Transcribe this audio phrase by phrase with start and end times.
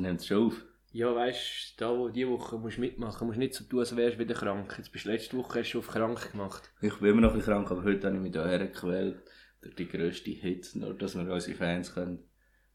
[0.00, 0.64] Also nimmt es schon auf.
[0.92, 3.94] Ja, weißt du, da wo diese Woche musst du mitmachen, musst nicht so tun, als
[3.94, 4.74] wärst du wieder krank.
[4.76, 6.70] Jetzt bist du letzte Woche hast du auf krank gemacht.
[6.80, 9.22] Ich bin immer noch ein bisschen krank, aber heute habe ich mich da hergequält.
[9.62, 12.24] Durch die grösste Hitze, nur dass wir unsere Fans können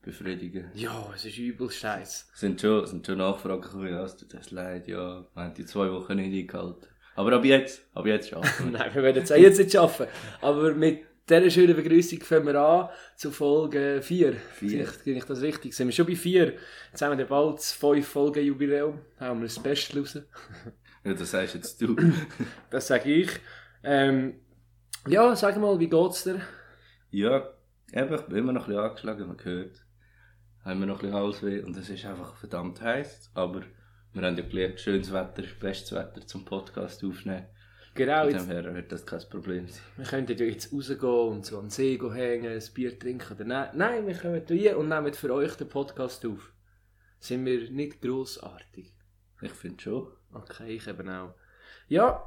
[0.04, 2.26] befriedigen Ja, es ist übel scheiße.
[2.32, 5.56] Es sind schon, sind schon Nachfragen gekommen, ja, es tut uns leid, ja, wir haben
[5.56, 6.88] die zwei Wochen nicht eingehalten.
[7.16, 8.72] Aber ab jetzt, ab jetzt schaffen wir.
[8.80, 10.06] Nein, wir werden es auch jetzt nicht schaffen.
[10.42, 14.34] Aber mit dieser schönen Begrüßung fangen wir an zu Folge 4.
[14.34, 14.70] Vier.
[14.70, 15.74] Vielleicht kriege ich das richtig.
[15.74, 16.54] Sind wir schon bei 4.
[16.92, 19.00] Jetzt haben wir bald das 5 Folgen Jubiläum.
[19.18, 20.20] Da haben wir ein Special raus.
[21.04, 21.96] Ja, das sagst jetzt du.
[22.72, 23.30] Das sage ich.
[23.84, 24.40] Ähm,
[25.08, 26.42] ja, sag mal, wie geht's dir?
[27.12, 27.48] ja,
[27.94, 29.86] eben, ich bin immer noch ein bisschen angeschlagen, man hört.
[30.64, 33.30] Haben wir noch ein bisschen Halsweh und es ist einfach verdammt heiß.
[33.36, 33.62] Aber
[34.14, 37.46] wir haben ja gelernt, schönes Wetter ist bestes Wetter zum Podcast aufnehmen.
[37.96, 39.82] Genau, Von dem her wird das kein Problem sein.
[39.96, 41.00] wir könnten ja jetzt rausgehen
[41.30, 43.34] und so an den See hängen, ein Bier trinken.
[43.34, 46.52] Oder nein, nein, wir kommen hier und nehmen für euch den Podcast auf.
[47.20, 48.94] Sind wir nicht grossartig?
[49.42, 50.12] Ich finde schon.
[50.34, 51.36] Okay, ich eben auch.
[51.88, 52.22] Ja,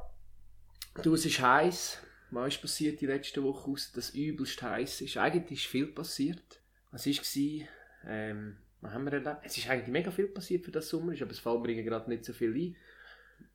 [1.02, 1.98] du, es ist heiß.
[2.30, 5.18] Was ist passiert die letzte Woche aus, dass es übelst heiß ist?
[5.18, 6.62] Eigentlich ist viel passiert.
[6.92, 7.68] Was war?
[8.06, 9.40] Ähm, was haben wir erlebt?
[9.42, 12.08] Es ist eigentlich mega viel passiert für das Sommer, ist, aber es fällt mir gerade
[12.08, 12.76] nicht so viel ein.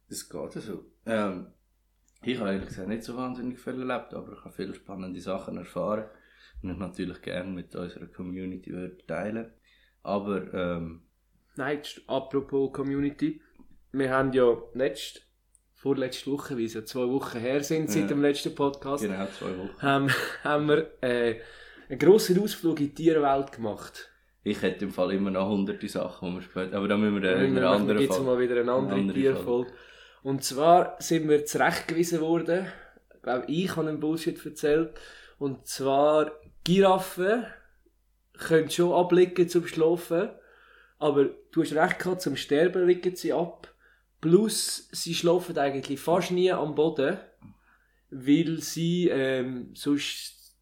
[0.09, 0.85] Es geht so.
[1.07, 1.47] Ähm,
[2.23, 5.57] ich habe ehrlich gesagt nicht so wahnsinnig viel erlebt, aber ich habe viele spannende Sachen
[5.57, 6.05] erfahren
[6.61, 9.51] und ich natürlich gerne mit unserer Community würde teilen.
[10.03, 11.01] Aber ähm,
[11.55, 13.41] Nein, apropos Community.
[13.91, 15.21] Wir haben ja letzte,
[15.75, 18.07] vorletzte Woche, wie es ja zwei Wochen her sind, seit Ja.
[18.07, 19.81] dem letzten Podcast, genau zwei Wochen.
[19.81, 20.09] haben,
[20.43, 21.39] haben wir äh,
[21.89, 24.09] einen grossen Ausflug in die Tierwelt gemacht.
[24.45, 26.77] Ich hätte im Fall immer noch hunderte Sachen, die wir später...
[26.77, 29.01] Aber da müssen wir Ja, in einer anderen gibt es mal wieder eine andere, Eine
[29.01, 29.71] andere Tierfolge.
[30.23, 32.67] Und zwar sind wir zurechtgewiesen worden.
[33.13, 34.97] Ich glaube, ich habe einen Bullshit erzählt.
[35.37, 36.31] Und zwar,
[36.63, 37.45] Giraffen
[38.33, 40.29] können schon abliegen zum Schlafen.
[40.97, 43.73] Aber du hast recht gehabt, zum Sterben liegen sie ab.
[44.21, 47.17] Plus, sie schlafen eigentlich fast nie am Boden.
[48.09, 50.55] Weil sie ähm, sonst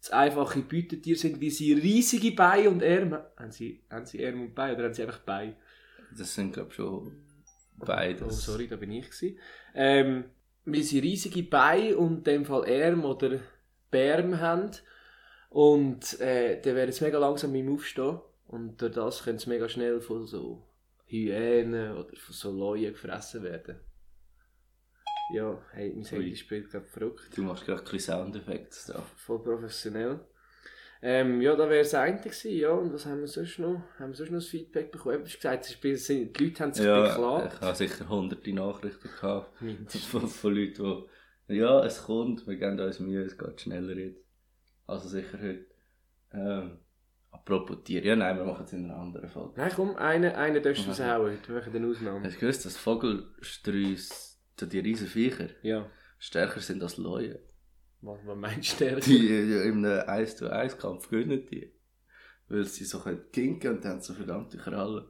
[0.00, 3.50] das einfache Beutetier sind, wie sie riesige Beine und Arme haben.
[3.50, 5.56] Sie, haben sie Arme und Beine oder haben sie einfach Beine?
[6.16, 7.25] Das sind, glaube ich, schon
[7.80, 8.44] Oh, beides.
[8.44, 9.38] sorry, da bin ich gsi.
[9.74, 10.24] Ähm,
[10.64, 13.40] weil sie riesige Beine und in dem Fall Arme oder
[13.90, 14.70] Bärme haben.
[15.50, 18.18] Und äh, dann wären sie mega langsam im Aufstehen.
[18.48, 20.66] Und durch das können sie mega schnell von so
[21.06, 23.80] Hyänen oder von so Leuen gefressen werden.
[25.32, 26.04] Ja, hey, mein.
[26.04, 27.36] Handy spielt gerade verrückt.
[27.36, 29.02] Du machst gerade ein Soundeffekte da.
[29.16, 30.20] Voll professionell.
[31.02, 32.70] Ähm, ja, da wäre es eigentlich ja.
[32.70, 33.82] Und was haben wir sonst noch?
[33.98, 35.18] Haben wir sonst noch das Feedback bekommen?
[35.18, 37.54] Du hast gesagt, es ist die Leute haben sich Ja, beklagt.
[37.54, 39.50] ich habe sicher hunderte Nachrichten gehabt
[40.10, 41.04] von, von Leuten,
[41.48, 41.54] die...
[41.56, 44.24] Ja, es kommt, wir geben uns Mühe, es geht schneller jetzt.
[44.86, 45.66] Also sicher heute.
[46.32, 46.78] Ähm,
[47.30, 49.52] apropos Tiere, ja nein, wir machen es in einer anderen Folge.
[49.56, 51.38] Nein, komm, einen, einen darfst du raushauen.
[51.46, 52.24] Wir machen eine Ausnahme.
[52.24, 55.88] Hast du gewusst, dass Vogelsträusse, so die riesen Viecher, Ja.
[56.18, 57.40] stärker sind als Leute?
[58.00, 59.00] Was, was meinst du?
[59.00, 61.72] Die in einem 1 zu 1 Kampf gewinnen die.
[62.48, 65.06] Weil sie so können kinken und haben so verdammte Krallen.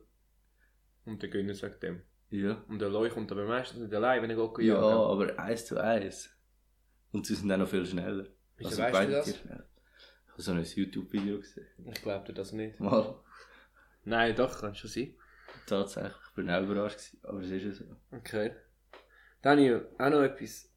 [1.05, 2.03] Und der Gönner sagt dem.
[2.31, 2.65] Ja.
[2.69, 4.87] Und der Leu kommt aber meistens nicht allein, wenn er geht Ja, jagen.
[4.87, 6.31] aber 1 zu 1.
[7.13, 8.27] Und sie sind auch noch viel schneller.
[8.57, 9.29] Wieso Also weißt du das?
[9.29, 9.45] Ich
[10.33, 11.67] habe so ein YouTube-Video gesehen.
[11.93, 12.81] Ich glaube dir das nicht.
[12.81, 13.15] Mal.
[14.05, 15.15] Nein, doch, kann schon sein.
[15.67, 17.85] Tatsächlich, ich bin auch überrascht gewesen, aber es ist ja so.
[18.11, 18.53] Okay.
[19.43, 20.71] Daniel, auch noch etwas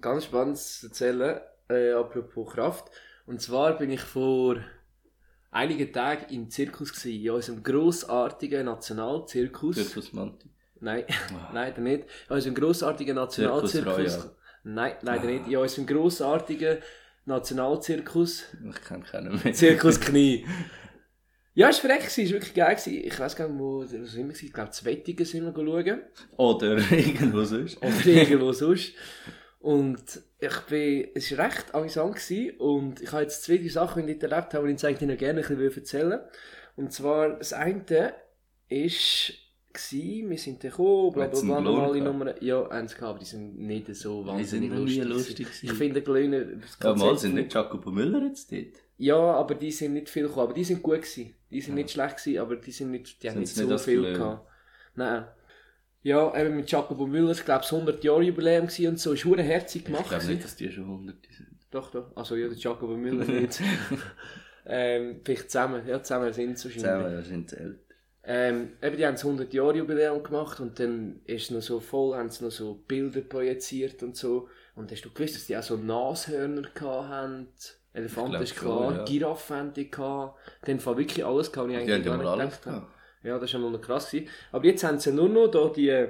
[0.00, 2.90] ganz Spannendes zu erzählen, äh, apropos Kraft.
[3.26, 4.56] Und zwar bin ich vor
[5.50, 9.76] einigen Tagen im Zirkus gewesen, in unserem grossartigen Nationalzirkus.
[9.76, 10.48] Zirkus Manti.
[10.80, 11.50] Nein, Ah.
[11.54, 12.04] leider nicht.
[12.28, 14.30] In unserem grossartigen Zirkus Nationalzirkus.
[14.64, 15.26] Nein, leider Ah.
[15.30, 15.46] nicht.
[15.48, 16.78] In unserem grossartigen
[17.24, 18.44] Nationalzirkus.
[18.68, 19.52] Ich kenne keinen mehr.
[19.52, 20.46] Zirkus Knie.
[21.56, 22.76] Ja, es war verreckt, es war wirklich geil.
[22.86, 24.34] Ich weiß gar nicht, wo, wo sind wir?
[24.34, 26.00] Ich glaube, zu Wettigen sind wir schauen.
[26.36, 27.76] Oder irgendwo sonst.
[27.78, 28.92] Oder irgendwo sonst.
[29.64, 32.56] Und ich bin, es war recht amüsant gewesen.
[32.58, 35.16] und ich habe jetzt zwei, drei Sachen, die ich erlebt habe, die ich eigentlich noch
[35.16, 36.20] gerne ein bisschen erzählen.
[36.76, 38.12] Und zwar, das eine
[38.68, 39.32] ist,
[39.72, 42.04] gewesen, wir sind dann gekommen, bla bla bla, normale gehabt?
[42.04, 42.34] Nummern.
[42.40, 45.46] Ja, sie gehabt, aber die sind nicht so Die sind wahnsinnig noch nie lustig.
[45.48, 45.48] lustig.
[45.62, 48.66] Ich finde, Glöhne, Ja, mal sind nicht Jacopo Müller jetzt dort.
[48.98, 50.44] ja, aber die sind nicht viel gekommen.
[50.48, 51.34] Aber die sind gut gewesen.
[51.50, 53.72] Die sind nicht schlecht gewesen, aber die sind nicht, die haben Sind nicht nicht so
[53.72, 54.46] als viel gehabt.
[54.94, 55.24] Nein.
[56.04, 59.24] Ja, eben mit Jacobo Müller, ich glaube, das 100 Jahre Jubiläum gewesen und so, ist
[59.24, 60.08] hure herzig Ich gemacht.
[60.08, 60.34] glaube gewesen.
[60.34, 61.48] nicht, dass die schon hunderte sind.
[61.70, 62.14] Doch, doch.
[62.14, 63.60] Also ja, der Jacobo Müller nicht.
[64.66, 65.86] ähm, vielleicht zusammen.
[65.88, 66.90] Ja, zusammen sind sie wahrscheinlich.
[66.92, 67.78] Zusammen, das sind zählt.
[68.22, 71.80] Ähm, eben, die haben das 100 Jahre Jubiläum gemacht und dann ist es noch so
[71.80, 74.48] voll, haben sie noch so Bilder projiziert und so.
[74.74, 77.48] Und hast du gewusst, dass die auch so Nashörner haben?
[77.94, 79.04] Elefanten ist klar, ja.
[79.04, 80.38] Giraffen haben die gehabt.
[80.64, 82.86] Dann war wirklich alles gehabt, ich Die haben eigentlich ja gar nicht alles gedacht habe.
[83.24, 84.10] Ja, das war mal noch krass.
[84.10, 84.28] Gewesen.
[84.52, 86.08] Aber jetzt haben sie nur noch da die,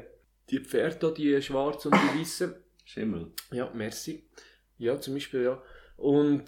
[0.50, 2.55] die Pferde, die schwarzen und die weißen.
[2.84, 3.32] Schimmel.
[3.50, 4.25] Ja, merci.
[4.76, 5.62] Ja, zum Beispiel, ja.
[5.96, 6.44] Und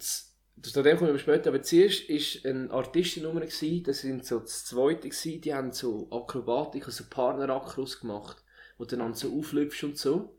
[0.57, 1.49] das zu dem kommen wir später.
[1.49, 6.07] Aber zuerst war eine Artistennummer, gewesen, das sind so das zweite, gewesen, die haben so
[6.11, 8.43] Akrobatik, also Partnerakros gemacht,
[8.77, 10.37] wo du dann so auflüpfst und so.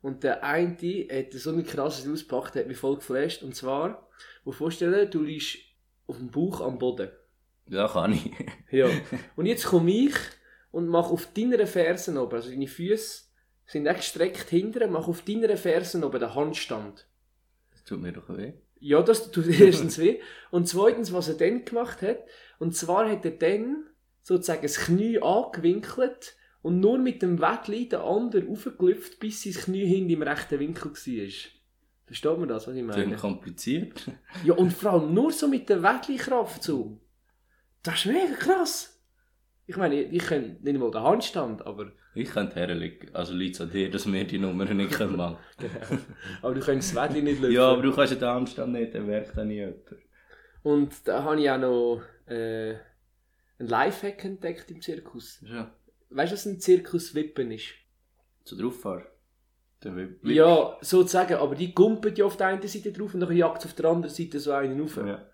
[0.00, 0.76] Und der eine
[1.10, 3.42] hat so ein krasses ausgepackt, hat mich voll geflasht.
[3.42, 4.08] Und zwar,
[4.44, 5.58] wo vorstellen, du liegst
[6.06, 7.10] auf dem Bauch am Boden.
[7.68, 8.30] Ja, kann ich.
[8.70, 8.88] Ja.
[9.36, 10.14] Und jetzt komme ich
[10.70, 13.22] und mache auf deiner Fersen oben, also deine Füße
[13.66, 17.06] sind echt gestreckt hinten, mache auf deiner Fersen oben den Handstand.
[17.72, 18.52] Das tut mir doch weh.
[18.80, 20.20] Ja, das tut erstens weh.
[20.50, 22.18] Und zweitens, was er dann gemacht hat,
[22.58, 23.84] und zwar hat er dann
[24.22, 29.86] sozusagen das Knie angewinkelt und nur mit dem Wettli den anderen aufgelüpft, bis sein Knie
[29.86, 31.28] hinten im rechten Winkel war.
[32.06, 33.14] Versteht man das, was ich Das meine?
[33.14, 34.10] ist kompliziert.
[34.44, 37.00] Ja, und vor allem nur so mit der Wettli-Kraft so.
[37.88, 39.00] Das ist mega krass.
[39.64, 43.14] Ich meine, ich kann nicht mal den Handstand, aber, Ich könnte herlegen.
[43.14, 45.38] Also liegt es an dir, dass wir die Nummer nicht können machen
[46.42, 47.54] aber du kannst das Wettli nicht lösen.
[47.54, 49.78] Ja, aber du kannst ja den Anstand nicht, dann werkt auch nie jemand.
[50.62, 52.74] Und da habe ich auch noch äh,
[53.58, 55.40] einen Lifehack entdeckt im Zirkus.
[55.40, 55.74] Ja.
[56.10, 57.68] Weißt du, was ein Zirkus-Wippen ist?
[58.44, 59.06] So drauffahren.
[59.80, 63.64] Dann Ja, sozusagen, aber die gumpelt ja auf der einen Seite drauf und dann jagt
[63.64, 64.98] auf der anderen Seite so einen rauf.
[64.98, 65.26] Ja.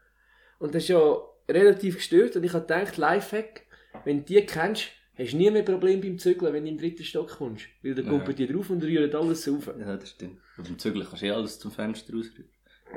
[0.60, 1.16] Und das ist ja
[1.48, 3.62] relativ gestört und ich habe gedacht, Lifehack,
[4.04, 7.04] wenn du die kennst, hast du nie mehr Probleme beim Zügeln, wenn du den dritten
[7.04, 7.66] Stock kommst.
[7.82, 8.10] Weil dann Ja.
[8.10, 9.70] gumpelt die drauf und rührt alles rauf.
[9.78, 10.38] ja, das stimmt.
[10.56, 12.48] Und beim Zügeln kannst du eh alles zum Fenster rausrühren.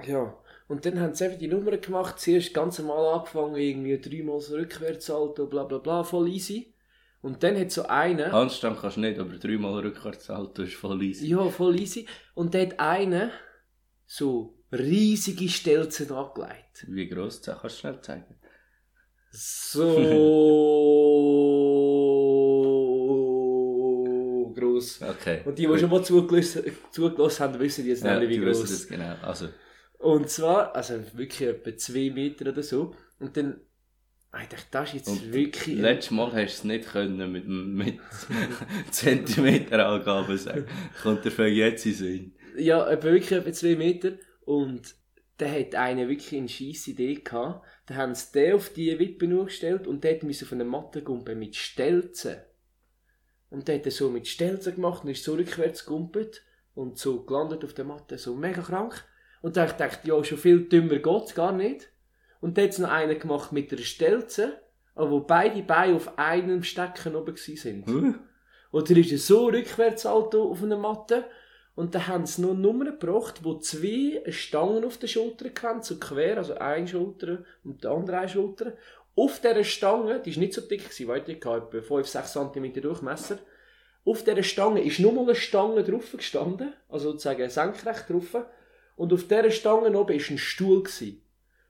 [0.06, 0.38] Ja.
[0.68, 4.56] Und dann haben sie einfach die Nummern gemacht, zuerst ganz normal angefangen, irgendwie dreimal so
[4.56, 6.74] Rückwärtssalto, bla bla bla, voll easy.
[7.22, 8.32] Und dann hat so einer...
[8.32, 11.28] Handstand kannst du nicht, aber dreimal rückwärts halten ist voll easy.
[11.28, 12.06] Ja, voll easy.
[12.36, 13.32] Und dann hat einer
[14.06, 16.86] so riesige Stelzen angelegt.
[16.88, 18.36] Wie gross das kannst du schnell zeigen.
[19.32, 19.96] So
[24.78, 25.02] gross.
[25.02, 25.42] Okay.
[25.46, 26.64] Und die, die schon mal zugelassen,
[27.40, 29.16] haben, wissen jetzt ja, nicht, wie das genau.
[29.22, 29.50] Also,
[30.00, 32.96] Und zwar, also wirklich etwa zwei Meter oder so.
[33.20, 33.62] Und dann,
[34.42, 35.78] ich dachte, das ist jetzt Und wirklich...
[35.78, 38.00] letztes Mal hast du es nicht können mit, mit
[38.92, 40.66] Zentimeterangaben sagen.
[41.02, 42.34] Kommt der für jetzt in Sinn.
[42.58, 44.14] Ja, etwa wirklich etwa zwei Meter.
[44.48, 44.96] Und
[45.40, 47.68] da hat einer wirklich eine scheisse Idee gehabt.
[47.86, 51.04] Da haben sie den auf die Wippe nur gestellt und der musste auf eine Matte
[51.04, 52.38] gumpen mit Stelzen.
[53.50, 56.44] Und der hat er so mit Stelzen gemacht und ist so rückwärts gegumpelt
[56.76, 58.18] und so gelandet auf der Matte.
[58.18, 59.04] So mega krank.
[59.42, 61.92] Und da hab ich gedacht, ja, schon viel dümmer geht's gar nicht.
[62.40, 64.62] Und dann hat es noch einen gemacht mit einer Stelze,
[64.96, 67.86] aber wo beide Beine auf einem Stecken oben sind.
[67.86, 68.14] Huh?
[68.72, 71.26] Und dann ist er so rückwärts Alto auf einer Matte.
[71.78, 76.00] Und dann haben sie noch Nummern gebracht, wo zwei Stangen auf der Schulter hatten, so
[76.00, 78.74] quer, also eine Schulter und die andere eine Schulter.
[79.16, 83.38] Auf dieser Stange, die war nicht so dick, weiter, die hatte etwa 5-6 cm Durchmesser.
[84.06, 88.36] Auf dieser Stange ist nur mal eine Stange drauf gestanden, also sozusagen senkrecht drauf.
[88.96, 90.82] Und auf dieser Stange oben war ein Stuhl.
[90.82, 91.22] Gewesen.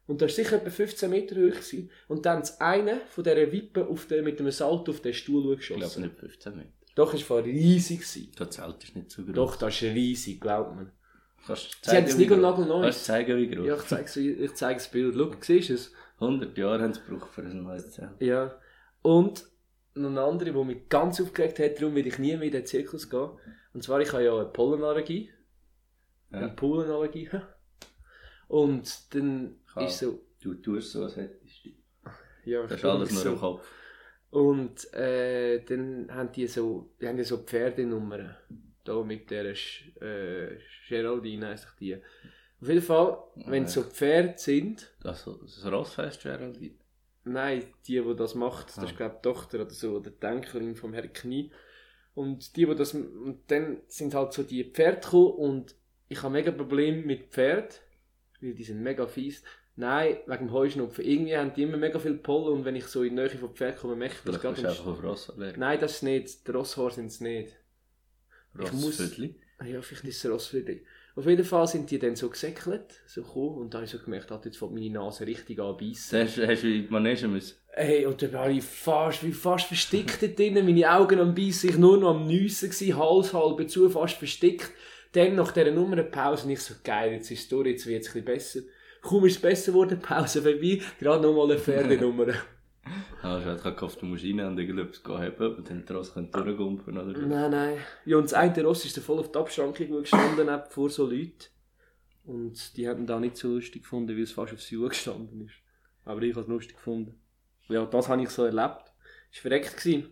[0.07, 1.51] Und das war sicher etwa 15 Meter hoch.
[1.51, 1.91] Gewesen.
[2.07, 5.57] Und dann sie einen von dieser Wippe auf den, mit einem Salto auf den Stuhl
[5.59, 6.03] Ich glaube geschossen.
[6.03, 6.76] nicht 15 Meter.
[6.97, 7.99] Doch, es war riesig.
[7.99, 8.31] Gewesen.
[8.37, 9.33] Das Zelt ist nicht so groß.
[9.35, 10.91] Doch, das ist riesig, glaubt man.
[11.45, 12.29] Kannst du Sie haben es nicht.
[12.29, 13.65] Kannst zeigen, wie groß?
[13.67, 15.15] Ja, ich zeige ich zeige das Bild.
[15.15, 15.93] Schau, siehst du es?
[16.19, 18.19] 100 Jahre haben sie gebraucht für ein neues Zelt.
[18.19, 18.59] Ja.
[19.03, 19.47] Und
[19.93, 22.65] noch eine andere, die mich ganz aufgeregt hat, darum will ich nie mehr in den
[22.65, 23.29] Zirkus gehen.
[23.73, 25.31] Und zwar, ich habe ja eine Pollenallergie.
[26.31, 26.39] Ja.
[26.39, 27.29] Eine Pollenallergie.
[28.47, 29.85] Und dann Ah.
[29.85, 31.69] ist so, Du tust so, als hättest du.
[32.45, 33.29] ja, Das ist alles nur so.
[33.33, 33.67] im Kopf.
[34.29, 38.35] Und äh, dann haben die so, die haben ja so Pferdenummern.
[38.83, 40.57] Da mit der äh,
[40.87, 41.95] Geraldine heisst die.
[41.95, 46.75] Auf jeden Fall, wenn es so Pferde sind, Das, das Rossfest Geraldine.
[47.23, 48.83] nein, die, die das macht, das Ah.
[48.85, 51.51] ist glaube ich die Tochter oder so, oder die Enkelin vom Herrn Knie.
[52.15, 55.75] Und die, die das, und dann sind halt so die Pferde gekommen und
[56.09, 57.81] ich habe mega Probleme mit Pferd,
[58.41, 59.43] weil die sind mega fies.
[59.79, 61.05] Nein, wegen dem Heuschnupfen.
[61.05, 63.53] Irgendwie haben die immer mega viel Pollen und wenn ich so in die Nähe von
[63.53, 64.59] Pferd komme, merke ich das gerade.
[64.59, 65.31] im einfach auf Ross.
[65.37, 66.47] Nein, das ist nicht.
[66.47, 67.55] Die Rosshaare sind es nicht.
[69.59, 70.81] Ah Ja, vielleicht ist es Rossviertel.
[71.15, 73.97] Auf jeden Fall sind die dann so gesäckelt, so gekommen, und da habe ich so
[73.97, 76.21] gemerkt, hat jetzt meine Nase richtig an zu beißen.
[76.21, 77.55] Hast, hast du in Manege müssen?
[77.73, 81.71] Hey, und dann war ich fast, wie fast versteckt dort drinnen, meine Augen am Beißen,
[81.71, 84.71] ich nur noch am Nüssen Hals halb zu, fast versteckt.
[85.11, 88.09] Dann nach dieser Nummerpause, und ich so, geil, jetzt ist es durch, jetzt wird es
[88.09, 88.59] ein bisschen besser.
[89.07, 92.27] Kaum ist es besser geworden, Pause vorbei, gerade nochmal eine Pferdenummer.
[93.21, 96.29] Ah, ich hatte gehofft, du musst rein und irgendetwas haben und dann die Ross können
[96.29, 97.17] durchgumpen oder.
[97.17, 97.77] Nein, nein.
[98.03, 101.45] Ja, und das eine Ross ist voll auf die Abschrankung gestanden, vor so Leuten.
[102.25, 105.55] Und die haben da nicht so lustig gefunden, weil es fast aufs Juh gestanden ist.
[106.03, 107.17] Aber ich habe es lustig gefunden.
[107.69, 108.59] Ja, das habe ich so erlebt.
[108.59, 108.91] war
[109.31, 109.77] verreckt.
[109.77, 110.09] Gewesen.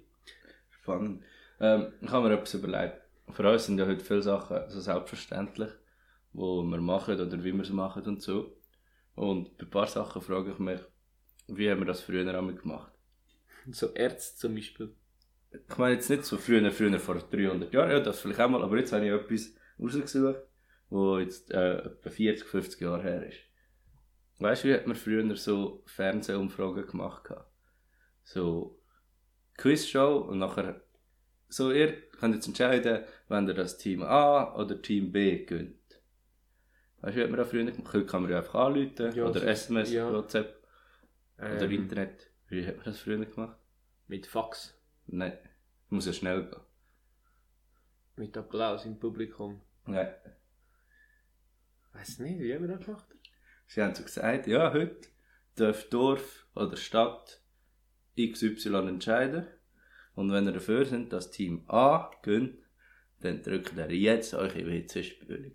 [0.69, 1.21] Spannend.
[1.59, 3.01] Ähm, ich habe mir etwas überlegt.
[3.29, 5.71] Für uns sind ja heute viele Sachen so selbstverständlich,
[6.31, 8.55] wo wir machen oder wie wir es machen und so.
[9.15, 10.79] Und bei ein paar Sachen frage ich mich,
[11.47, 12.91] wie haben wir das früher einmal gemacht?
[13.71, 14.93] So Ärzte zum Beispiel.
[15.51, 18.61] Ich meine jetzt nicht so früher, früher vor 300 Jahren, ja, das vielleicht auch mal,
[18.61, 20.41] aber jetzt habe ich etwas rausgesucht,
[20.89, 23.39] wo jetzt äh, etwa 40, 50 Jahre her ist.
[24.39, 27.23] Weißt du, wie hat man früher so Fernsehumfragen gemacht?
[27.23, 27.49] gehabt?
[28.23, 28.81] So
[29.57, 30.81] Quizshow und nachher
[31.47, 35.75] so ihr könnt jetzt entscheiden, wenn ihr das Team A oder Team B gönnt.
[37.05, 37.93] Weißt du, wie man das früher gemacht?
[37.93, 40.11] Heute kann man ja einfach anrufen Ja, oder SMS, ja.
[40.11, 40.59] WhatsApp
[41.37, 42.31] oder Ähm, Internet.
[42.47, 43.59] Wie hat man das früher gemacht?
[44.07, 44.73] Mit Fax.
[45.05, 45.37] Nein,
[45.89, 46.61] muss ja schnell gehen.
[48.15, 49.61] Mit Applaus im Publikum.
[49.85, 50.15] Nein.
[51.93, 53.05] Weiß nicht, wie haben wir das gemacht?
[53.67, 55.07] Sie haben so gesagt, ja, heute
[55.57, 57.39] darf Dorf oder Stadt
[58.19, 59.45] XY entscheiden.
[60.15, 62.57] Und wenn ihr dafür sind, dass Team A gönnt,
[63.19, 65.53] dann drückt ihr jetzt eure WC-Spülung.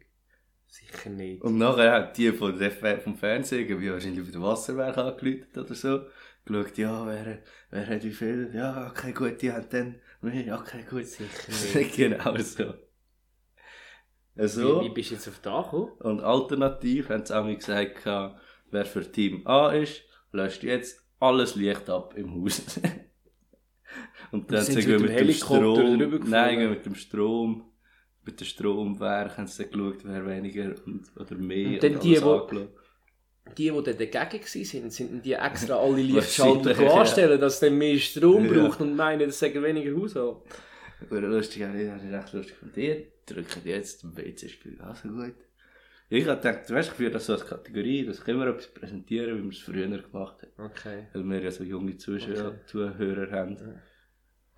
[0.70, 1.42] Sicher nicht.
[1.42, 5.74] Und nachher hat die von der, vom Fernsehen, wie wahrscheinlich auf der Wasserwerk angeläutet oder
[5.74, 6.06] so,
[6.44, 10.84] geschaut, ja, wer, wer hat wie viel, ja, okay, gut, die haben dann mehr, okay,
[10.88, 11.06] gut.
[11.06, 11.96] Sicher nicht.
[11.96, 12.74] genau so.
[14.36, 14.80] So.
[14.80, 15.90] Wie, wie bist du jetzt auf da gekommen?
[15.98, 18.06] Und alternativ haben sie auch mal gesagt,
[18.70, 22.62] wer für Team A ist, löscht jetzt alles Licht ab im Haus.
[24.30, 27.70] und dann sind sie mit mit dem Strom, nein, mit dem Strom,
[28.24, 32.00] mit dem Stromwerk haben sie dann geschaut, wer weniger und, oder mehr Und dann oder
[32.00, 32.48] die, wo-.
[33.56, 37.98] Die, die dann dagegen waren, sind die extra alle Lichtschalter anstellen, dass es dann mehr
[37.98, 38.52] Strom Ja.
[38.52, 40.36] braucht und meinen, das sagen weniger Haushalt.
[41.10, 43.06] Oder lustig, ja, das ist recht lustig von dir.
[43.26, 45.34] Drücken jetzt im WC-Spiel, also gut.
[46.12, 48.66] Ich habe gedacht, weißt du, ich führe das so als Kategorie, dass ich immer etwas
[48.66, 50.70] präsentieren, wie wir es früher gemacht haben.
[50.70, 51.06] Okay.
[51.12, 52.58] Weil wir ja so junge Zuschauer, Okay.
[52.66, 53.56] Zuhörer haben.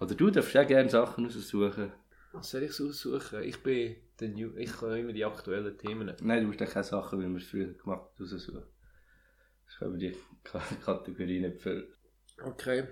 [0.00, 1.92] Oder du darfst auch gerne Sachen raussuchen.
[2.32, 3.42] Was soll ich aussuchen?
[3.42, 6.12] Ich bin der New ich kann immer die aktuellen Themen.
[6.22, 8.62] Nein, du musst keine Sachen, wie wir es früher gemacht haben, raussuchen.
[9.66, 11.86] Das können wir die K Kategorie nicht füllen.
[12.42, 12.84] Okay.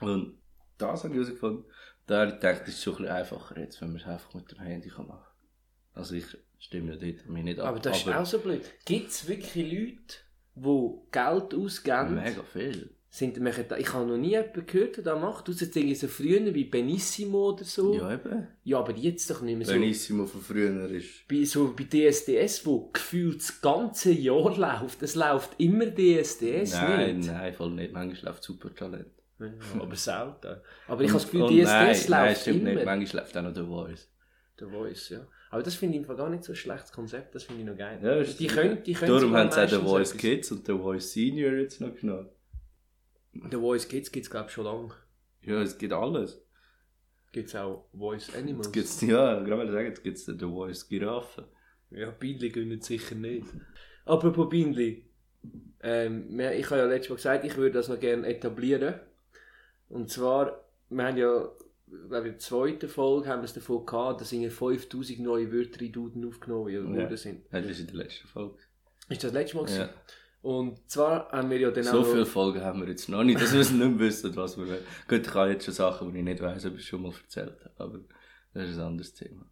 [0.00, 0.38] Und
[0.78, 1.64] das habe ich herausgefunden.
[2.06, 4.34] Da habe ich gedacht, das ist schon ein bisschen einfacher jetzt, wenn man es einfach
[4.34, 6.00] mit dem Handy kann machen kann.
[6.00, 6.26] Also ich
[6.58, 7.68] stimme ja dort mir nicht ab.
[7.68, 8.62] Aber das ist auch so blöd.
[8.84, 10.18] Gibt es wirklich Leute,
[10.54, 12.14] die Geld ausgeben?
[12.14, 12.95] mega viel.
[13.16, 15.48] Sind, ich habe noch nie jemanden gehört, der das macht.
[15.48, 17.94] Außer irgendwie so früher wie Benissimo oder so.
[17.94, 18.46] Ja, eben.
[18.62, 19.72] Ja, aber jetzt doch nicht mehr so.
[19.72, 21.26] Benissimo von früher ist...
[21.26, 25.02] bei, so bei DSDS, wo gefühlt das ganze Jahr läuft.
[25.02, 27.28] Es läuft immer DSDS, nein, nicht?
[27.32, 27.94] nein, voll nicht.
[27.94, 29.06] Manchmal läuft Supertalent.
[29.38, 29.46] Ja,
[29.80, 30.60] aber selten.
[30.86, 32.72] Aber ich habe das Gefühl, und DSDS nein, läuft nein, stimmt immer.
[32.74, 32.84] nicht.
[32.84, 34.08] Manchmal läuft auch noch The Voice.
[34.60, 35.26] Der Voice, ja.
[35.50, 37.78] Aber das finde ich Fall gar nicht so ein schlechtes Konzept, das finde ich noch
[37.78, 37.98] geil.
[38.02, 40.20] Ja, ist- die können, die können Darum haben sie auch The Voice etwas.
[40.20, 42.28] Kids und The Voice Senior jetzt noch genommen.
[43.50, 44.92] The Voice Kids gibt es glaube ich schon lange.
[45.42, 46.42] Ja, es gibt alles.
[47.32, 48.66] Gibt es auch Voice Animals.
[48.68, 51.48] Jetzt gibt's, ja, gerade sagen, jetzt gibt es The Voice Giraffe.
[51.90, 53.46] Ja, Bindli gönnen sicher nicht.
[54.04, 55.04] Apropos Bindli.
[55.82, 58.94] Ähm, ich habe ja letztes Mal gesagt, ich würde das noch gerne etablieren.
[59.88, 61.48] Und zwar, wir haben ja,
[62.08, 65.52] glaube ich, in der zweiten Folge haben wir es davon gehabt, dass irgendwie 5000 neue
[65.52, 66.82] Wörter in Duden aufgenommen Ja.
[66.84, 67.44] worden sind.
[67.52, 68.56] Ja, das ist in der letzten Folge.
[69.08, 69.88] Ist das letzte Mal gewesen?
[70.42, 72.06] Und zwar haben wir ja dann So auch...
[72.06, 74.84] viele Folgen haben wir jetzt noch nicht, dass wir es nicht wissen, was wir wollen.
[75.08, 77.58] Gut, ich habe jetzt schon Sachen, die ich nicht weiss, ob ich schon mal erzählt
[77.64, 77.98] habe, aber
[78.54, 79.44] das ist ein anderes Thema.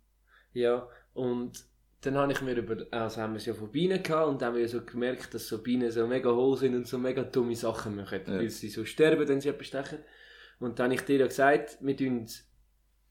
[0.53, 1.64] Ja, und
[2.03, 4.53] dann habe ich mir über, also haben wir es ja von Bienen gehabt und dann
[4.53, 7.57] haben wir so gemerkt, dass so Bienen so mega hohl sind und so mega dumme
[7.57, 8.35] Sachen machen, Ja.
[8.35, 9.99] weil sie so sterben, wenn sie etwas stechen.
[10.61, 12.26] Und dann habe ich dir ja gesagt, wir tun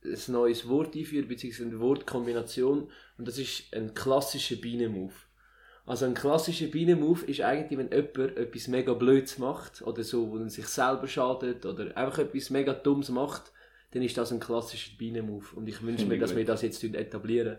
[0.04, 5.14] ein neues Wort einführen, beziehungsweise eine Wortkombination und das ist ein klassischer Bienenmove.
[5.86, 10.38] Also ein klassischer Bienenmove ist eigentlich, wenn jemand etwas mega Blödes macht oder so, wo
[10.38, 13.52] er sich selber schadet oder einfach etwas mega Dummes macht,
[13.90, 15.52] dann ist das ein klassischer Bienenmove.
[15.54, 16.38] Und ich wünsche mir, dass gut.
[16.38, 17.58] wir das jetzt etablieren.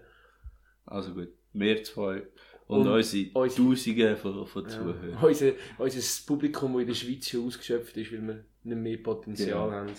[0.88, 2.24] Also gut, wir zwei
[2.68, 4.70] und, Und unsere unsere- Tausende von, von Ja.
[4.70, 5.18] Zuhörern.
[5.22, 9.70] Unser, unser Publikum, das in der Schweiz schon ausgeschöpft ist, weil wir nicht mehr Potenzial
[9.70, 9.72] Genau.
[9.72, 9.92] haben.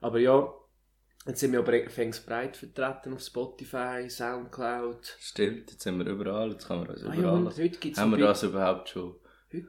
[0.00, 0.52] Aber ja,
[1.28, 5.16] jetzt sind wir aber fängst breit vertreten auf Spotify, Soundcloud.
[5.20, 7.62] Stimmt, jetzt sind wir überall, jetzt kann man uns Ah überall ja, und lassen.
[7.62, 9.14] heute gibt es Haben wir das überhaupt schon?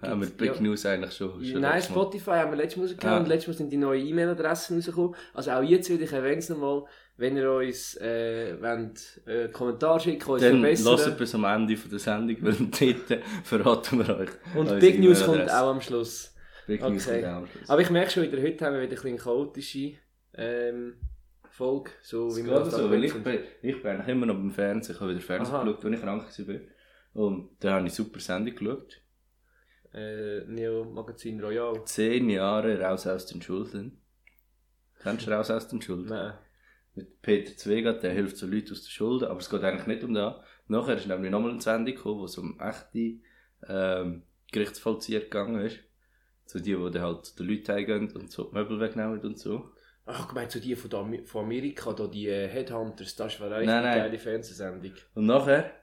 [0.02, 0.62] Haben wir Big ja.
[0.62, 1.42] News eigentlich schon?
[1.46, 1.82] schon Nein?
[1.82, 3.18] Spotify haben wir letztes Mal rausgegeben Ah.
[3.20, 5.16] und letztes Mal sind die neuen E-Mail-Adressen rausgekommen.
[5.34, 6.84] Also auch jetzt wieder, ich erwähne es nochmal,
[7.16, 10.86] wenn ihr uns äh, wollt, äh, Kommentar schicken uns Dann verbessern.
[10.98, 12.54] lasst bis am Ende von der Sendung, weil
[13.08, 14.30] dort verraten wir euch.
[14.56, 16.34] Und Big News kommt auch am Schluss.
[16.68, 17.22] Big News Okay.
[17.22, 17.70] kommt auch am Schluss.
[17.70, 19.94] Aber ich merke schon wieder, heute haben wir wieder ein bisschen chaotische
[20.34, 20.96] ähm,
[21.60, 24.50] Folge, so wie gerade das so, weil ich bin, ich bin eigentlich immer noch beim
[24.50, 24.96] Fernsehen.
[24.96, 25.64] Ich habe wieder Fernsehen Aha.
[25.66, 26.60] geschaut, als ich krank war.
[27.22, 29.02] Und da habe ich super Sendung geschaut.
[29.94, 31.84] Äh, Neo Magazin Royal.
[31.84, 34.02] Zehn Jahre raus aus den Schulden.
[35.02, 36.08] Kennst du raus aus den Schulden?
[36.08, 36.34] Nein.
[36.96, 40.04] Mit Peter Zwegat, der hilft so Leuten aus der Schulden, aber es geht eigentlich nicht
[40.06, 40.36] um das.
[40.70, 43.20] Nachher ist nämlich nochmal eine Sendung gekommen, wo es um echte
[43.68, 44.24] ähm,
[44.54, 45.80] Gerichtsvollzieher gegangen ist.
[46.46, 49.38] So die, die dann halt zu den Leuten heimgehen und so die Möbel wegnehmen und
[49.38, 49.72] so.
[50.12, 53.58] Ach, meine, so die von, der, von Amerika, da die äh, Headhunters, das war eine
[53.58, 53.98] richtig Nein, nein.
[54.00, 54.94] geile Fernsehsendung.
[55.14, 55.74] Und nachher war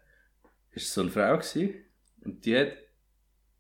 [0.73, 1.85] es so eine Frau gewesen,
[2.25, 2.73] und die hat,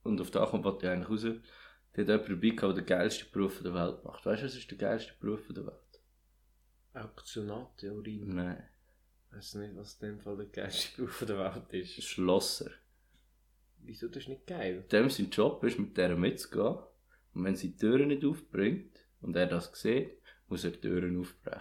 [0.02, 3.30] und auf der kommt die eigentlich raus, die hat jemanden dabei gehabt, der den geilsten
[3.30, 4.26] Beruf der Welt macht.
[4.26, 6.00] Weißt du, was ist der geilste Beruf der Welt?
[6.94, 8.24] Auktionattheorie.
[8.24, 8.64] Nein.
[9.30, 12.02] Ich weiß nicht, was in dem Fall der geilste Beruf der Welt ist.
[12.02, 12.72] Schlosser.
[13.78, 14.84] Wieso, das ist nicht geil?
[14.90, 16.78] Dem sein Job ist, mit der mitzugehen.
[17.34, 21.60] Und wenn sie die Türen nicht aufbringt, und er das sieht, muss er Türen aufbrechen.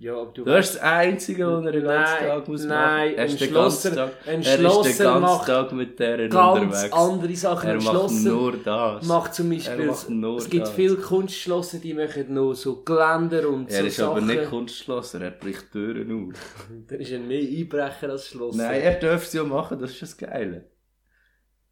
[0.00, 2.68] Ja, aber du Das ist das Einzige, was er den ganzen Nein, Tag muss nein,
[3.08, 3.18] machen.
[3.18, 6.28] Er ist ein Schlosser- Tag, ein er ist den Schlosser ganzen macht Tag mit der
[6.28, 6.92] ganz unterwegs.
[6.92, 7.68] andere Sachen.
[7.68, 9.06] Er Ein macht nur das.
[9.06, 10.72] macht zum Er Beispiel, macht es gibt das.
[10.74, 14.10] viele Kunstschlosser, die machen nur so Geländer und Er so ist Sachen.
[14.10, 16.56] aber nicht Kunstschlosser, er bricht Türen auf.
[16.86, 18.58] Dann ist er mehr Einbrecher als Schlosser.
[18.62, 20.70] Nein, er darf es ja machen, das ist das Geile.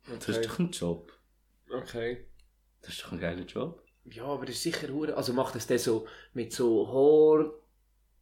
[0.08, 0.40] Das okay.
[0.40, 1.12] ist doch ein Job.
[1.72, 2.26] okay.
[2.82, 3.84] Das ist doch ein geiler Job.
[4.10, 5.16] Ja, aber das ist sicher hure.
[5.16, 6.86] Also macht das der so mit so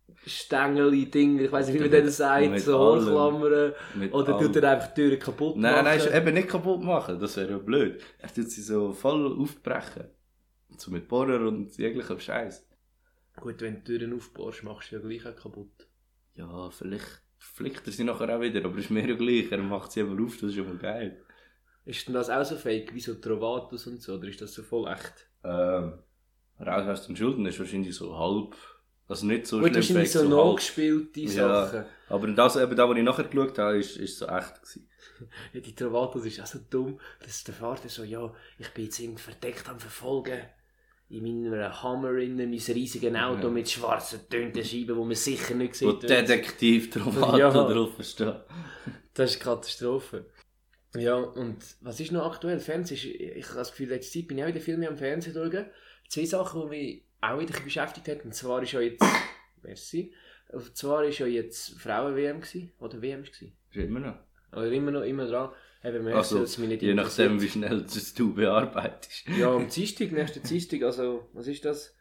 [0.07, 2.79] Haarstängeli Ding, ich weiß nicht, wie man das sagt, Mit so.
[2.79, 3.75] Haarklammern.
[4.13, 4.47] Oder allem.
[4.47, 5.85] tut er einfach die Türen kaputt Nein, machen?
[5.85, 8.03] nein, ist eben nicht kaputt machen, das wäre ja blöd.
[8.19, 10.07] Er tut sie so voll aufbrechen.
[10.77, 12.67] So mit Bohrer und jeglichem Scheiß.
[13.37, 15.89] Gut, wenn du die Türen aufbohrst, machst du ja gleich auch kaputt.
[16.35, 19.53] Ja, vielleicht flickt er sie nachher auch wieder, aber ist mir ja gleich.
[19.53, 21.23] Er macht sie immer auf, das ist immer geil.
[21.85, 24.63] Ist denn das auch so fake, wie so Trovatos und so, oder ist das so
[24.63, 25.29] voll echt?
[25.45, 25.99] Ähm,
[26.61, 28.55] raus aus den Schulden ist wahrscheinlich so halb.
[29.07, 30.31] Also nicht so Gut, schlimm, wahrscheinlich so halb.
[30.31, 31.67] nachgespielte Ja.
[31.67, 31.85] Sachen.
[32.09, 34.89] Aber das, eben da, was ich nachher geschaut habe, ist, ist so echt gewesen.
[35.53, 38.99] Ja, die Trovatos ist auch so dumm, dass der Vater so, ja, ich bin jetzt
[38.99, 40.41] irgendwie verdeckt am Verfolgen.
[41.11, 43.51] In meiner Hammer, in mein riesiges Auto Ja.
[43.51, 46.09] mit schwarzen Töntenscheiben, wo man sicher nicht Wo sieht.
[46.09, 47.51] Detektiv drauf Ja.
[47.51, 48.35] drauf steht.
[49.13, 50.25] Das ist eine Katastrophe.
[50.97, 52.61] Ja, und was ist noch aktuell?
[52.61, 54.97] Fernsehen ist, ich habe das Gefühl, letzte Zeit bin ich auch wieder viel mehr am
[54.97, 55.67] Fernsehen schauen.
[56.09, 58.21] Zwei Sachen, die mich auch wieder beschäftigt haben.
[58.21, 59.03] Und zwar ist ja jetzt,
[59.63, 60.13] merci,
[60.49, 63.57] und zwar ist ja jetzt Frauen-WM gewesen, oder WM gewesen.
[63.71, 64.17] Ist immer noch.
[64.53, 65.51] Oder immer noch, immer dran.
[65.83, 69.29] Eben, man Also, dass es mich nicht Je nachdem, wie schnell das du bearbeitest.
[69.37, 71.95] Ja, am Dienstag, nächsten Dienstag, also, was ist das?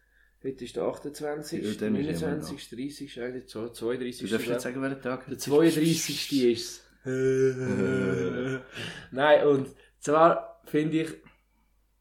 [0.43, 4.29] Heute ist der 28., Ja, dann ist immer 29., 30., eigentlich so, 32.
[4.29, 5.25] Du darfst nicht sagen, welcher Tag.
[5.27, 6.43] Der 32.
[6.51, 6.83] ist
[9.12, 11.10] Nein, und zwar finde ich,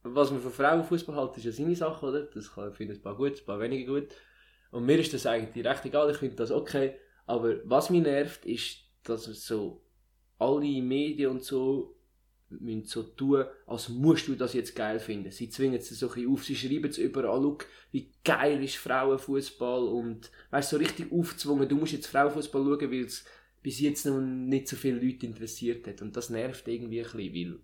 [0.02, 2.22] was man von Frauenfußball hält, ist ja seine Sache, oder?
[2.22, 4.08] Das kann, ich finde ein paar gut, ein paar weniger gut.
[4.70, 6.96] Und mir ist das eigentlich recht egal, ich finde das okay.
[7.26, 9.84] Aber was mich nervt, ist, dass so
[10.38, 11.96] alle Medien und so
[12.60, 15.30] müssen so tun, als musst du das jetzt geil finden.
[15.30, 17.58] Sie zwingen es so ein auf, sie schreiben es überall, schau,
[17.92, 23.04] wie geil ist Frauenfußball und weißt so richtig aufzwungen, du musst jetzt Frauenfußball schauen, weil
[23.04, 23.24] es
[23.62, 26.02] bis jetzt noch nicht so viele Leute interessiert hat.
[26.02, 27.60] Und das nervt irgendwie ein bisschen,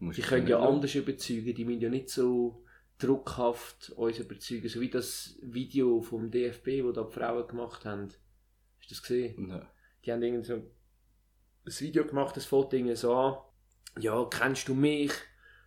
[0.00, 0.74] weil die können ja nicht schauen.
[0.74, 2.64] anders überzeugen, die müssen ja nicht so
[2.98, 8.08] druckhaft uns überzeugen, so wie das Video vom DFB, wo da die Frauen gemacht haben.
[8.08, 9.48] Hast du das gesehen?
[9.48, 9.66] Nein.
[10.04, 13.38] Die haben irgendwie so ein Video gemacht, das Foto irgendwie so an.
[14.00, 15.12] Ja, kennst du mich?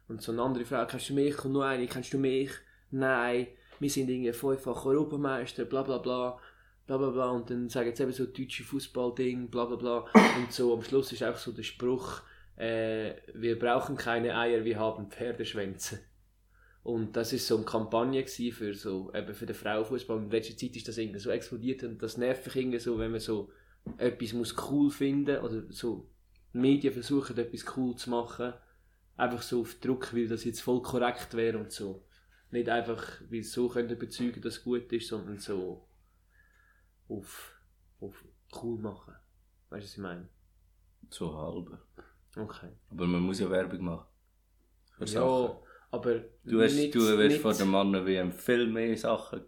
[0.07, 1.43] Und so eine andere Frau, kennst du mich?
[1.43, 2.51] Und nur eine, kennst du mich?
[2.91, 3.47] Nein,
[3.79, 6.39] wir sind irgendwie fünffach Europameister, bla bla bla.
[6.87, 7.29] Bla bla bla.
[7.29, 10.05] Und dann sagen sie eben so deutsche Fußballding, bla bla bla.
[10.37, 12.21] Und so am Schluss ist auch so der Spruch,
[12.55, 15.99] äh, wir brauchen keine Eier, wir haben Pferdeschwänze.
[16.83, 20.17] Und das ist so eine Kampagne für so, eben für den Frauenfußball.
[20.17, 23.11] In letzter Zeit ist das irgendwie so explodiert und das nervt mich irgendwie so, wenn
[23.11, 23.49] man so
[23.97, 26.09] etwas muss cool finden oder so
[26.53, 28.53] Medien versuchen etwas cool zu machen,
[29.17, 32.03] einfach so auf Druck, weil das jetzt voll korrekt wäre und so.
[32.51, 35.86] Nicht einfach, weil so können überzeugen, dass es gut ist, sondern so
[37.09, 37.53] auf,
[37.99, 38.25] auf
[38.61, 39.13] cool machen.
[39.69, 40.29] Weißt du, was ich meine?
[41.09, 41.77] So halb.
[42.35, 42.69] Okay.
[42.89, 44.07] Aber man muss ja Werbung machen.
[44.97, 45.25] Für Sachen.
[45.27, 45.59] Ja,
[45.91, 49.41] aber Du hast, nicht- du wirst von den Männern wie viel mehr Sachen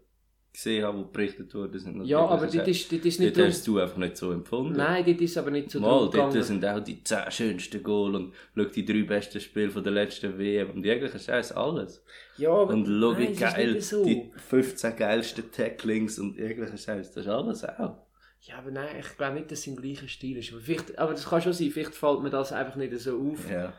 [0.51, 2.05] gesehen haben, die berichtet worden sind.
[2.05, 4.77] Ja, aber das das ist, das ist nicht Dort hast du einfach nicht so empfunden.
[4.77, 8.15] Nein, das ist aber nicht so Mal, drum dort sind auch die 10 schönsten Goal
[8.15, 12.03] und schau die drei besten Spiele von der letzten WM und jeglichen Scheiß alles.
[12.37, 14.03] Ja, aber Und schau nein, wie geil so.
[14.03, 17.97] die 15 geilsten Tacklings und jeglichen Scheiß, das ist alles auch.
[18.41, 20.51] Ja, aber nein, ich glaube nicht, dass es im gleichen Stil ist.
[20.51, 23.49] Aber, vielleicht, aber das kann schon sein, vielleicht fällt mir das einfach nicht so auf.
[23.49, 23.73] Ja.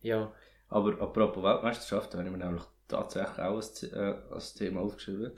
[0.00, 0.32] Ja.
[0.68, 5.32] Aber apropos Weltmeisterschaft, da habe ich mir nämlich tatsächlich auch als, äh, als Thema aufgeschrieben.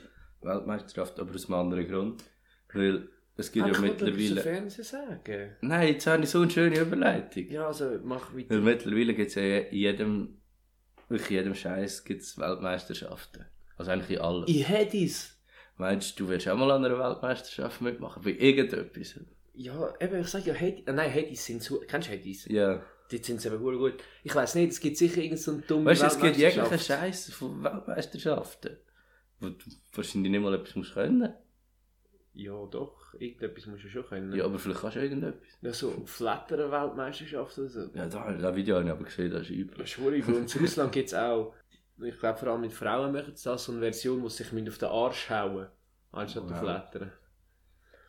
[0.46, 2.24] Weltmeisterschaft, aber aus einem anderen Grund.
[2.72, 4.34] Weil es gibt Ah, ja ich wollte etwas mittlerweile...
[4.34, 5.50] zum Fernsehen sagen.
[5.60, 7.48] Nein, jetzt habe ich so eine schöne Überleitung.
[7.50, 8.60] Ja, also mach Weil weiter.
[8.60, 10.40] mittlerweile gibt es ja in jedem,
[11.08, 13.44] wirklich jedem Scheiß gibt's Weltmeisterschaften.
[13.76, 14.44] Also eigentlich in allem.
[14.46, 15.32] Ich hätte es.
[15.76, 18.22] Meinst du, du willst auch mal an einer Weltmeisterschaft mitmachen?
[18.22, 19.20] Bei irgendetwas?
[19.52, 22.46] Ja, eben, ich sage ja, äh, nein, Hades sind so, kennst du Hades?
[22.46, 22.82] Ja.
[23.10, 23.94] Die sind eben gut gut.
[24.24, 27.00] Ich weiß nicht, es gibt sicher irgendeinen so dummen Weißt du, es gibt jegliche Weltmeisterschaft.
[27.02, 28.78] Scheiße von Weltmeisterschaften.
[29.40, 31.32] Wo du wahrscheinlich nicht mal etwas musst können.
[32.32, 34.32] Ja, doch, irgendetwas musst du schon können.
[34.34, 35.48] Ja, aber vielleicht kannst du irgendetwas.
[35.62, 37.90] Ja, so flatteren Weltmeisterschaft oder so.
[37.94, 39.74] Ja, da, das Video habe ich aber gesehen, das ist übel.
[39.78, 40.26] Das ist schwierig.
[40.28, 41.54] Und in Russland gibt es auch,
[42.02, 44.68] ich glaube vor allem mit Frauen machen sie das, so eine Version, wo sie sich
[44.68, 45.66] auf den Arsch hauen,
[46.12, 46.52] anstatt Wow.
[46.52, 47.12] auf Flattern.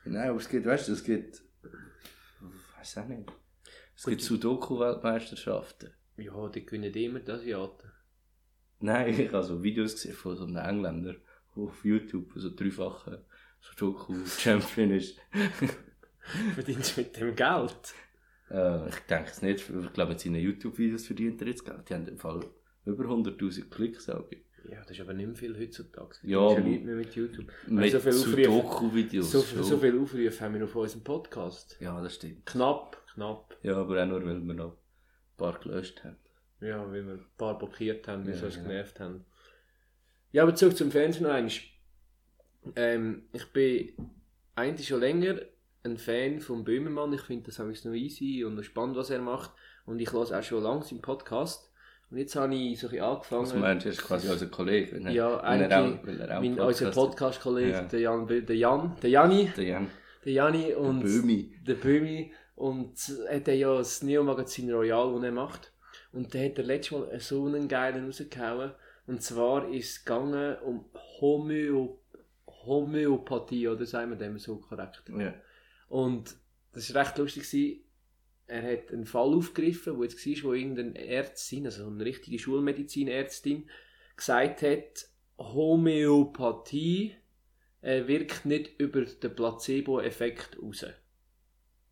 [0.04, 1.42] Nein, aber es gibt, weißt du, es gibt.
[1.64, 3.32] Ich weiß auch nicht.
[3.96, 5.92] Es gibt Sudoku-Weltmeisterschaften.
[6.18, 7.92] Ja, die gewinnen immer die Asiaten.
[8.80, 11.16] Nein, ich habe so Videos gesehen von so einem Engländer
[11.56, 13.26] auf YouTube, so dreifache
[13.62, 15.20] Sudoku-Champion ist.
[16.56, 17.94] Verdienst du mit dem Geld?
[18.52, 19.70] Äh, ich denke es nicht.
[19.70, 21.90] Ich glaube, in seinen YouTube-Videos verdient er jetzt Geld.
[21.90, 22.46] Die haben im Fall
[22.86, 24.48] über 100.000 Klicks, sage ich.
[24.70, 26.10] Ja, das ist aber nicht mehr viel heutzutage.
[26.12, 27.46] Es Ja, Leute mehr mit YouTube.
[27.68, 29.32] Mit so viel Sudoku-Videos.
[29.32, 29.64] so, schon.
[29.64, 31.78] so viele Aufrufe haben wir noch auf unserem Podcast.
[31.80, 32.46] Ja, das stimmt.
[32.46, 33.58] Knapp, knapp.
[33.64, 36.18] Ja, aber auch nur, weil wir noch ein paar gelöscht haben.
[36.62, 38.62] Ja, weil wir ein paar blockiert haben, weil Ja, sie uns ja.
[38.64, 39.26] genervt haben.
[40.32, 41.52] Ja, aber zurück zum Fernsehen noch einmal.
[42.76, 43.94] Ähm, ich bin
[44.56, 45.36] eigentlich schon länger
[45.84, 47.14] ein Fan von Böhmermann.
[47.14, 49.52] Ich finde das eigentlich noch easy und noch spannend, was er macht.
[49.86, 51.72] Und ich höre auch schon lange seinen Podcast.
[52.10, 53.42] Und jetzt habe ich so ein bisschen angefangen.
[53.44, 54.96] Was meinst du, er ist quasi unser Kollege?
[54.96, 56.92] Wenn er, Ja, er eigentlich auch, weil er auch mein, einen unser.
[56.92, 57.82] Podcast-Kollege, Ja.
[57.84, 59.88] der Jan, der Jan, der Jani, Der Jan
[60.26, 61.56] der Jani und Böhmi.
[61.66, 62.94] der Böhmi und
[63.30, 65.72] er hat ja das Neo-Magazin Royal, das er macht.
[66.12, 68.72] Und der hat er letztes Mal so einen geilen rausgehauen.
[69.06, 70.86] Und zwar ist es gegangen um
[71.20, 71.88] Homö
[72.48, 75.04] Homöopathie, oder sagen wir dem so korrekt.
[75.18, 75.34] Ja.
[75.88, 76.36] Und
[76.74, 77.44] das war recht lustig.
[77.44, 77.84] Gewesen.
[78.46, 83.70] Er hat einen Fall aufgegriffen, wo jetzt war, wo irgendeine Ärztin, also eine richtige Schulmedizinärztin,
[84.16, 87.16] gesagt hat, Homöopathie
[87.82, 90.86] äh, wirkt nicht über den Placebo-Effekt raus.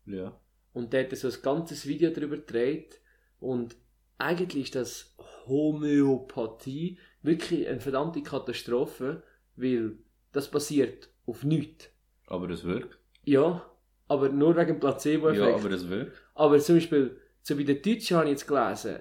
[0.06, 0.40] Ja.
[0.72, 3.00] Und der hat so ein ganzes Video darüber gedreht.
[3.38, 3.76] Und
[4.18, 5.14] eigentlich ist das
[5.46, 9.22] Homöopathie wirklich eine verdammte Katastrophe,
[9.56, 9.98] weil
[10.32, 11.88] das basiert auf nichts.
[12.26, 12.98] Aber es wirkt.
[13.24, 13.68] Ja,
[14.08, 15.48] aber nur wegen dem Placebo-Effekt.
[15.48, 16.22] Ja, aber es wirkt.
[16.34, 19.00] Aber zum Beispiel, so bei den Deutschen habe ich jetzt gelesen,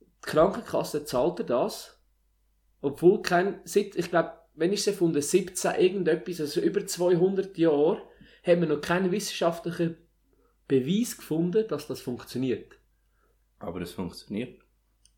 [0.00, 2.00] die Krankenkasse zahlt er das,
[2.80, 8.02] obwohl kein, seit, ich glaube, wenn ich es erfunden, 17 irgendetwas, also über 200 Jahre,
[8.44, 9.96] haben wir noch keinen wissenschaftlichen
[10.68, 12.78] Beweis gefunden, dass das funktioniert.
[13.58, 14.60] Aber es funktioniert.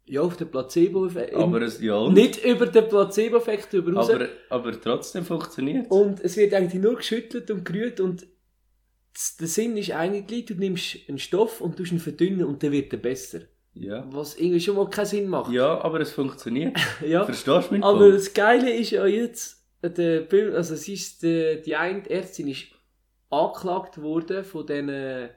[0.09, 1.35] Ja, auf den Placebo-Effekt.
[1.35, 2.15] Aber es, ja, und?
[2.15, 7.51] Nicht über den Placebo-Effekt drüber aber, aber trotzdem funktioniert Und es wird eigentlich nur geschüttelt
[7.51, 8.27] und gerührt und
[9.41, 12.93] der Sinn ist eigentlich, du nimmst einen Stoff und tust ihn verdünnen und dann wird
[12.93, 13.41] er besser.
[13.75, 14.07] Ja.
[14.11, 15.53] Was irgendwie schon mal keinen Sinn macht.
[15.53, 16.77] Ja, aber es funktioniert.
[17.07, 17.25] Ja.
[17.25, 17.85] Verstehst du mich?
[17.85, 22.67] Aber das Geile ist ja jetzt, der also es ist, die, die eine Ärztin ist
[23.29, 25.31] angeklagt worden von diesen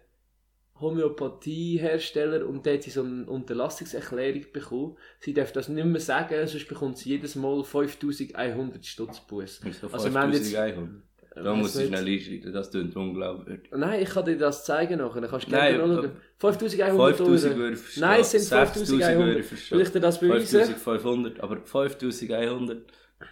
[0.80, 4.98] Homöopathieherstellern und da hat sie so eine Unterlassungserklärung bekommen.
[5.20, 9.62] Sie darf das nicht mehr sagen, sonst bekommt sie jedes Mal 5100 Stutz Buß.
[9.92, 11.04] Also wir haben jetzt- 5100?
[11.36, 12.00] Da muss ich nicht.
[12.00, 13.70] schnell einschreiten, das klingt unglaubwürdig.
[13.72, 16.12] Nein, ich kann dir das zeigen nachher, dann kannst du Nein, gerne anschauen.
[16.38, 17.60] 5100 5000 Euro.
[17.64, 18.02] würde verstehen.
[18.02, 19.40] Nein, es sind 6000 würde 5100.
[19.40, 19.78] ich verstehen.
[19.78, 20.60] Will ich dir das beweisen?
[20.60, 22.82] 5500, aber 5100,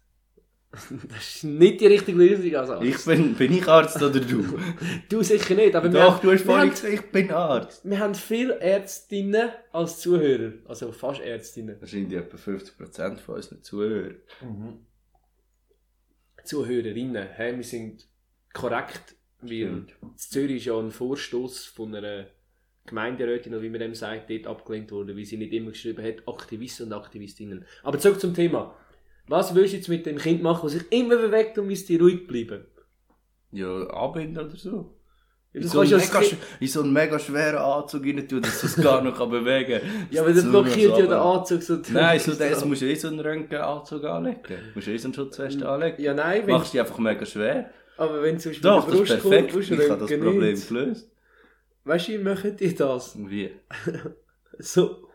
[1.10, 2.84] Das ist nicht die richtige Lösung als Arzt.
[2.86, 4.44] Ich bin, bin ich Arzt oder du?
[5.10, 7.32] Du sicher nicht, aber wir Doch, haben, du hast wir, vorhin haben, gesagt, ich bin
[7.32, 7.90] Arzt.
[7.90, 10.54] wir haben viele Ärztinnen als Zuhörer.
[10.66, 11.80] Also fast Ärztinnen.
[11.80, 14.16] Wahrscheinlich etwa 50% von unseren Zuhörern.
[16.44, 17.28] Zuhörerinnen.
[17.34, 18.08] Hey, wir sind
[18.54, 19.86] korrekt, weil
[20.16, 22.28] Zürich ist ja ein Vorstoß von einer
[22.86, 26.28] Gemeinderätin, oder wie man dem sagt, dort abgelehnt worden, weil sie nicht immer geschrieben hat,
[26.28, 27.66] Aktivisten und Aktivistinnen.
[27.84, 28.76] Aber zurück zum Thema.
[29.28, 32.28] Was willst du jetzt mit dem Kind machen, das sich immer bewegt und müsste ruhig
[32.28, 32.66] bleiben?
[33.52, 34.92] Ja, anbinden oder so.
[35.54, 36.22] Ja, In so, mega,
[36.60, 39.80] in so einen mega schweren Anzug rein tun, dass du es gar nicht kann bewegen
[39.80, 40.08] kann.
[40.12, 41.80] ja, aber das blockiert ja den Anzug so.
[41.94, 44.42] Nein, so, das musst du eh so einen Röntgenanzug anlegen.
[44.48, 46.02] Du musst eh so einen Schutzweste anlegen.
[46.04, 47.70] Ja, nein, Machst du einfach mega schwer.
[47.98, 49.52] aber wenn zum Beispiel Doch, die das ist Brust perfekt.
[49.54, 50.68] kommt, Ich habe das Problem nicht.
[50.68, 51.12] gelöst.
[51.86, 53.18] Weißt du, wie machen die das?
[53.18, 53.52] Wie?
[54.60, 55.08] So,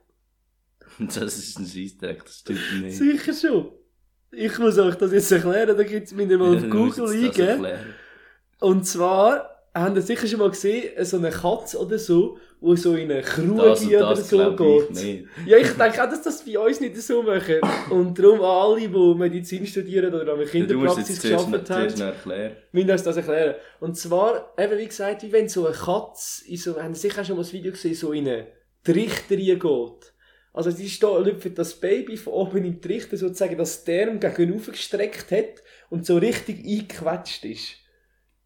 [0.98, 2.96] Das ist ein Scheissdreck, das stimmt nicht.
[2.96, 3.72] sicher schon.
[4.32, 7.66] Ich muss euch das jetzt erklären, da gibt es mir mal auf Google eingeben.
[8.60, 12.94] Und zwar, haben ihr sicher schon mal gesehen, so eine Katze oder so, wo so
[12.94, 13.52] in eine Kruge
[13.96, 15.26] oder so geht.
[15.46, 17.56] Ja, ich denke auch, dass das bei uns nicht so machen.
[17.90, 23.16] Und darum alle, die Medizin studieren oder an einer Kinderpraxis gearbeitet haben, müssen uns das
[23.16, 23.54] erklären.
[23.78, 27.24] Und zwar, eben wie gesagt, wie wenn so eine Katze, in so, haben Sie sicher
[27.24, 28.46] schon mal das Video gesehen, so in eine
[28.84, 30.12] Trichter geht.
[30.52, 35.62] Also steht, lüpft das Baby von oben den Trichter sozusagen das Term gegenüber gestreckt hat
[35.90, 37.76] und so richtig eingequetscht ist.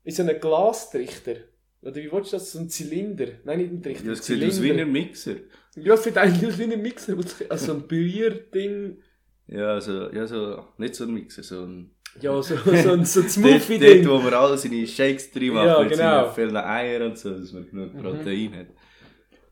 [0.04, 1.36] In so einem Glastrichter.
[1.80, 2.52] Oder wie willst du das?
[2.52, 3.26] So ein Zylinder?
[3.44, 4.04] Nein, nicht ein Trichter.
[4.06, 5.36] Ja, es sieht aus wie ein Mixer.
[5.76, 7.16] Ja, es sieht eigentlich aus wie ein Mixer.
[7.48, 8.98] Also ein Brührding.
[9.46, 11.90] Ja, also, ja, so, nicht so ein Mixer, so ein...
[12.20, 14.08] Ja, so, so ein, so ein Dort, dort, Smoothie-Ding.
[14.08, 16.24] wo man alle seine Shakes drin macht, Ja, mit genau.
[16.24, 17.98] seinen vielen Eiern und so, dass man genug Mhm.
[18.02, 18.66] Protein hat.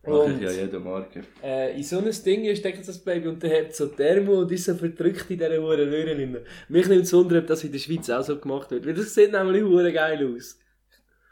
[0.05, 1.25] Und- ja jeden Morgen.
[1.43, 4.65] Äh, in so ein Ding steckt das Baby und der hat so Thermo und ist
[4.65, 6.39] so verdrückt in dieser Huren Röhren drin.
[6.69, 8.85] Mich nimmt es wunder, ob das in der Schweiz auch so gemacht wird.
[8.85, 10.59] Weil das sieht nämlich Huren geil aus.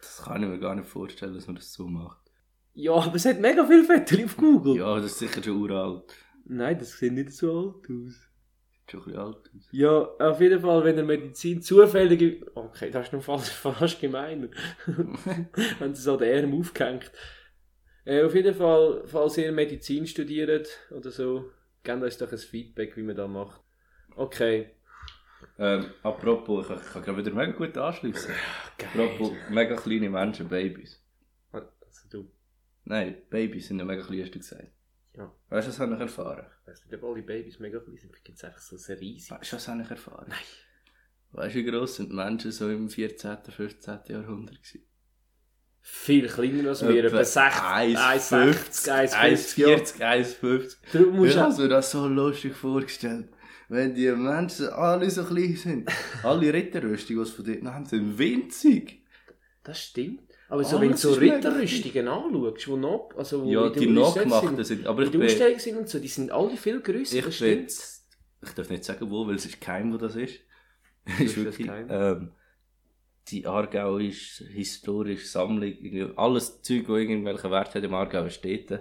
[0.00, 2.18] Das kann ich mir gar nicht vorstellen, dass man das so macht.
[2.74, 4.76] Ja, aber es hat mega viele Fotos auf Google.
[4.76, 6.04] Ja, das ist sicher schon uralt.
[6.44, 8.14] Nein, das sieht nicht so alt aus.
[8.70, 9.68] Sieht schon ein bisschen alt aus.
[9.72, 12.44] Ja, auf jeden Fall, wenn der Medizin zufällig...
[12.54, 14.48] Okay, das ist noch fast, fast gemeiner.
[15.80, 17.10] wenn sie so den Arm aufgehängt.
[18.10, 21.52] Äh, auf jeden Fall, falls ihr Medizin studiert oder so,
[21.84, 23.60] gebt uns doch ein Feedback, wie man das macht.
[24.16, 24.70] Okay.
[25.56, 28.34] Ähm, apropos, ich, ich kann gerade wieder mega gut anschließen.
[28.84, 31.00] Apropos, mega kleine Menschen, Babys.
[31.52, 32.28] Also du,
[32.84, 34.72] Nein, Babys sind ja mega klein, hast du gesagt.
[35.16, 35.32] Ja.
[35.48, 36.46] Weißt du, was habe ich erfahren?
[36.66, 38.24] weißt du, ob alle Babys mega klein sind?
[38.24, 39.30] Gibt es einfach so sehr riesig.
[39.30, 40.26] Weißt du, was habe ich erfahren?
[40.28, 40.38] Nein.
[41.30, 44.00] Weißt du, wie gross sind die Menschen so im 14., 15.
[44.08, 44.89] Jahrhundert gewesen?
[45.82, 49.96] Viel kleiner als wir, etwa 60, 1,60, 1,50.
[49.98, 50.76] 1,40, 1,50.
[50.92, 53.28] Darum musst Ich du habe mir das so lustig vorgestellt.
[53.68, 55.88] Wenn die Menschen alle so klein sind.
[56.22, 59.02] alle Ritterrüstungen, die es von dort haben, sind winzig.
[59.62, 60.22] Das stimmt.
[60.48, 64.26] Aber so, wenn du so ist Ritterrüstungen anschaust, wo noch, also wo Ja, die Universität
[64.28, 64.86] nachgemachten sind.
[64.86, 67.46] Aber ich bin, Ausstellung sind und so, die sind alle viel grösser, ich das bin,
[67.48, 67.60] stimmt.
[67.62, 68.06] jetzt-
[68.42, 70.34] ich darf nicht sagen wo, weil es ist kein, wo das ist.
[71.06, 71.86] ist ist das wirklich, geheim?
[71.90, 72.30] ähm,
[73.30, 75.74] die Aargau ist historische Sammlung,
[76.16, 78.80] alles Zeug, das irgendwelchen Wert hat im Aargau, steht da.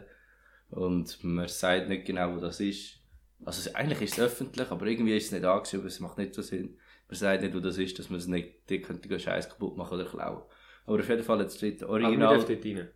[0.70, 3.00] Und man sagt nicht genau, wo das ist.
[3.44, 6.42] Also eigentlich ist es öffentlich, aber irgendwie ist es nicht angeschrieben, es macht nicht so
[6.42, 6.78] Sinn.
[7.08, 9.96] Man sagt nicht, wo das ist, dass man es nicht, die könnte Scheiß kaputt machen
[9.96, 10.44] oder klauen.
[10.86, 12.38] Aber auf jeden Fall, jetzt steht Aber original.
[12.38, 12.90] dürfen dort rein.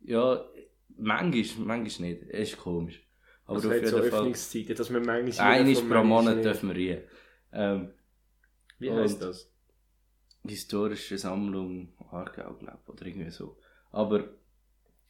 [0.00, 0.44] Ja,
[0.98, 2.22] manchmal, manchmal nicht.
[2.28, 3.02] Es ist komisch.
[3.46, 4.18] Aber Also auf hat so jeden Fall.
[4.20, 5.60] Öffnungszeiten, dass wir manchmal...
[5.60, 7.02] Einmal pro Monat dürfen wir rein.
[7.52, 7.92] Ähm,
[8.78, 9.52] Wie heisst das?
[10.48, 13.58] Historische Sammlung Aargau, glaube ich, oder irgendwie so.
[13.92, 14.18] Aber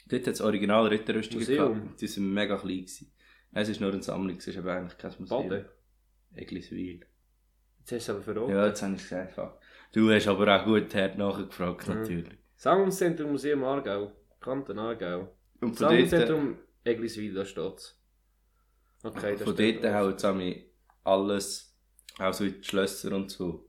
[0.08, 2.00] dort hat es original Ritterrüstungen gehabt.
[2.00, 3.12] Die sind mega klein gewesen.
[3.52, 5.48] Es ist nur eine Sammlung, es ist aber eigentlich kein Museum.
[5.48, 5.64] Baden?
[6.34, 7.00] Egliswil.
[7.80, 8.50] Jetzt hast du es aber verraten.
[8.50, 9.38] Ja, jetzt habe ich es gesagt.
[9.92, 11.94] Du hast aber auch gut hart nachgefragt, Mhm.
[11.94, 12.38] natürlich.
[12.56, 14.12] Sammlungszentrum Museum Aargau.
[14.40, 15.20] Kanton Aargau.
[15.60, 17.98] Und von dort, Sammlungszentrum Egliswil, da steht's.
[19.02, 20.54] Okay, da von steht dort hauen zusammen
[21.04, 21.76] alles,
[22.18, 23.65] auch so in die Schlösser und so,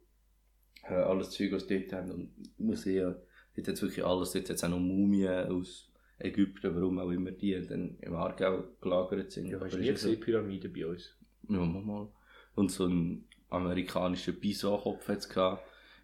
[0.96, 3.16] alles Zeug, was dort haben und Museen.
[3.56, 4.32] Dort hat es wirklich alles.
[4.32, 8.64] Dort hat es auch noch Mumien aus Ägypten, warum auch immer die dann im Aargau
[8.82, 9.48] gelagert sind.
[9.48, 11.16] Ja, hast du nie gesehen, Pyramiden bei uns?
[11.50, 12.08] Ja, mal, mal.
[12.56, 15.64] Und so einen amerikanischen Bison-Kopf hat es gehabt.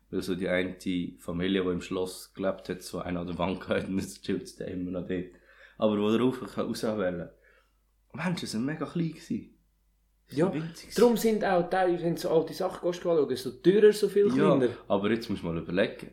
[0.10, 0.76] Weil so die eine
[1.18, 4.60] Familie, die im Schloss gelebt hat, so einer an der Wand gehabt und jetzt chillt
[4.60, 5.32] der immer noch dort.
[5.78, 7.30] Aber wo er rauf kann auswählen
[8.14, 9.53] Menschen sind mega klein gewesen.
[10.30, 10.52] Ja,
[10.96, 14.70] Darum sind auch wenn du so alte Sachen anschauen, so teurer, so viel Ja, kleiner.
[14.88, 16.12] aber jetzt musst du mal überlegen.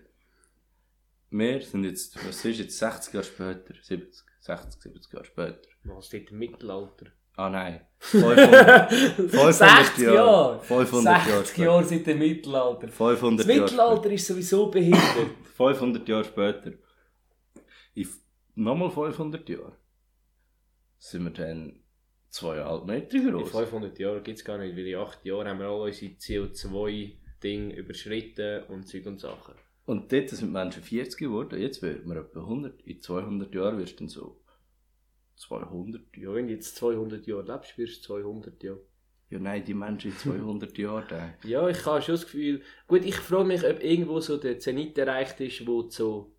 [1.30, 3.74] Wir sind jetzt, was ist jetzt 60 Jahre später?
[3.80, 5.68] 70, 60, 70 Jahre später.
[5.84, 7.06] Was steht im Mittelalter?
[7.36, 7.80] Ah nein.
[8.00, 10.14] 500, 500 60 Jahre.
[10.16, 10.60] Jahre!
[10.60, 11.64] 500 Jahre 60 später.
[11.70, 12.88] Jahre seit dem Mittelalter.
[12.88, 15.00] 500 Das Jahre Mittelalter ist sowieso behindert.
[15.14, 15.54] später.
[15.74, 16.72] 500 Jahre später.
[17.94, 18.08] In
[18.56, 19.72] nochmal 500 Jahre.
[20.98, 21.80] Sind wir dann
[22.30, 23.50] zweieinhalb Meter In groß.
[23.50, 27.74] 500 Jahren gibt es gar nicht, weil in 8 Jahren haben wir alle unsere CO2-Dinge
[27.76, 29.54] überschritten und Zeug und Sachen.
[29.86, 31.60] Und dort sind Menschen 40 geworden.
[31.60, 32.80] Jetzt wird man etwa 100.
[32.82, 34.40] In 200 Jahren wirst du dann so
[35.36, 38.80] 200 Ja, wenn du jetzt 200 Jahre lebst, wirst du 200 Jahre.
[39.30, 41.04] Ja, nein, die Menschen in 200 Jahren.
[41.08, 41.34] da.
[41.48, 44.98] Ja, ich habe schon das Gefühl, gut, ich frage mich, ob irgendwo so der Zenit
[44.98, 46.32] erreicht ist, wo es so,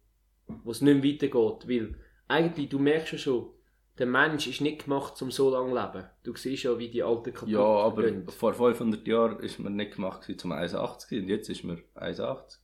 [0.48, 1.96] wo es nicht mehr weitergeht, weil
[2.28, 3.50] eigentlich, du merkst ja schon,
[3.98, 6.10] der Mensch ist nicht gemacht, um so lange zu leben.
[6.24, 8.28] Du siehst ja, wie die Alten kaputt Ja, aber gehen.
[8.30, 12.58] vor 500 Jahren ist man nicht gemacht zum 1,80 und jetzt ist man 1,80.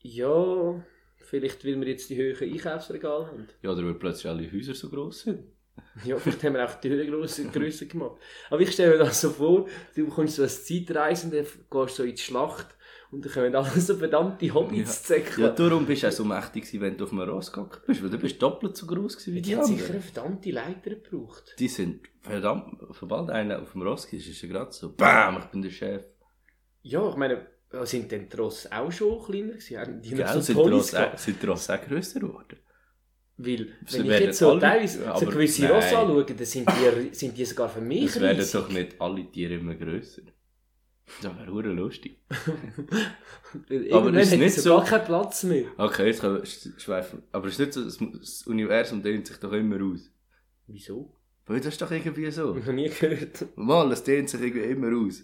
[0.00, 0.82] Ja,
[1.16, 3.48] vielleicht, weil wir jetzt die höheren Einkaufsregale haben.
[3.62, 5.44] Ja, oder weil plötzlich alle Häuser so gross sind.
[6.04, 7.44] Ja, vielleicht haben wir auch die Höhe grösser,
[7.86, 8.16] gemacht.
[8.50, 12.10] Aber ich stelle mir das so vor, du kommst so als Zeitreisender, gehst so in
[12.16, 12.66] die Schlacht
[13.10, 15.46] und dann kommen alle so verdammte Hobbits zu säckeln.
[15.46, 18.02] Ja, darum bist du auch so mächtig gewesen, wenn du auf einem Ross gehockt bist,
[18.02, 19.94] weil du bist doppelt so gross gewesen wie die, die haben sicher anderen.
[19.94, 21.54] eine verdammte Leiter gebraucht.
[21.58, 25.44] Die sind verdammt, sobald einer auf dem Ross ist, ist er gerade so, BAM, ich
[25.46, 26.02] bin der Chef.
[26.82, 27.46] Ja, ich meine,
[27.84, 29.78] sind denn die Ross auch schon kleiner gewesen?
[29.78, 32.58] Haben die Gell, so sind die Ross auch- sind die Ross auch grösser geworden?
[33.40, 35.70] Weil, Sie wenn ich jetzt so alle- teilweise so gewisse nein.
[35.72, 39.30] Ross anschaue, dann sind die, sind die sogar für mich Es werden doch nicht alle
[39.30, 40.22] Tiere immer grösser.
[41.22, 42.18] Das wäre hure lustig.
[43.68, 45.64] Weil Aber irgendwann ist nicht es so- gar keinen Platz mehr.
[45.76, 47.22] Okay, jetzt können wir sch- schweifen.
[47.32, 47.84] Aber es ist nicht so,
[48.18, 50.10] das, Universum dehnt sich doch immer aus.
[50.66, 51.14] Wieso?
[51.46, 52.56] Weil das ist doch irgendwie so.
[52.56, 53.46] Ich noch nie gehört.
[53.56, 55.22] Mal, es dehnt sich irgendwie immer aus.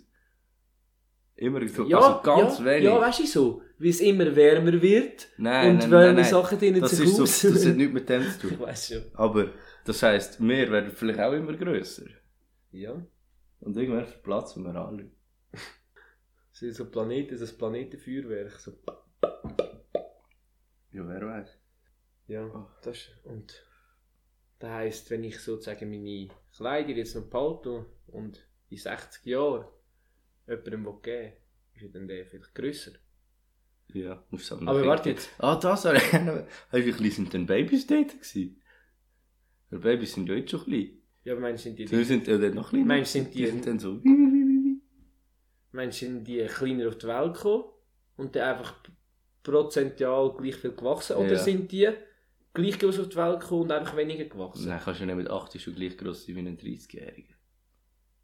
[1.36, 2.84] Immer so, Ja, also ganz ja, wenig.
[2.84, 3.62] Ja, weißt du so?
[3.78, 6.24] Weil es immer wärmer wird nein, und nein, wärme nein, nein.
[6.24, 8.60] Sachen Das, sich ist so, das hat nichts mit dem zu ich tun.
[8.66, 9.02] weiß schon.
[9.14, 9.50] Aber
[9.84, 12.06] das heisst, wir werden vielleicht auch immer grösser.
[12.70, 13.04] Ja.
[13.60, 15.10] Und irgendwann verplatzen wir alle.
[16.52, 18.52] Es sind so Planeten, das Planetenfeuerwerk.
[18.60, 18.72] So.
[20.92, 21.58] Ja, wer weiß.
[22.28, 23.66] Ja, das ist- und
[24.60, 29.66] das heisst, wenn ich sozusagen meine Kleider jetzt noch behalte und in 60 Jahren
[30.46, 31.32] jemandem will geben
[31.74, 32.92] ist ja dann der vielleicht grösser.
[33.92, 35.28] Ja, musst du Aber warte jetzt.
[35.38, 35.94] Ah, das war
[36.72, 38.62] Wie klein sind denn Babys dort gewesen?
[39.70, 40.98] Weil Babys sind ja jetzt schon klein.
[41.24, 42.86] Ja, aber meinst du, sind die, Sie sind ja dann noch kleiner.
[42.86, 44.00] Meinst du, sind die- sind dann so
[45.74, 47.64] du, sind die kleiner auf die Welt gekommen
[48.16, 48.74] und dann einfach
[49.42, 51.16] prozentual gleich viel gewachsen?
[51.16, 51.38] Oder Ja.
[51.38, 51.90] sind die
[52.52, 54.68] gleich groß auf die Welt gekommen und einfach weniger gewachsen?
[54.68, 57.34] Nein, kannst du nicht mit 80 schon gleich gross sein wie ein 30-Jähriger.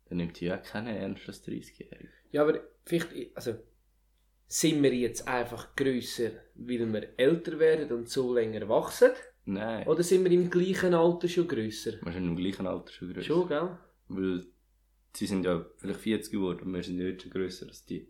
[0.09, 2.09] Dann nimmt die ja keinen ernst als 30-Jähriger.
[2.33, 3.55] Ja, aber vielleicht, also,
[4.47, 9.11] sind wir jetzt einfach grösser, weil wir älter werden und so länger wachsen?
[9.45, 9.87] Nein.
[9.87, 11.93] Oder sind wir im gleichen Alter schon grösser?
[12.03, 13.27] Wir sind im gleichen Alter schon grösser.
[13.27, 13.77] Schon, gell?
[14.09, 14.47] Weil
[15.15, 18.09] sie sind ja vielleicht 40 geworden und wir sind ja jetzt schon grösser als die.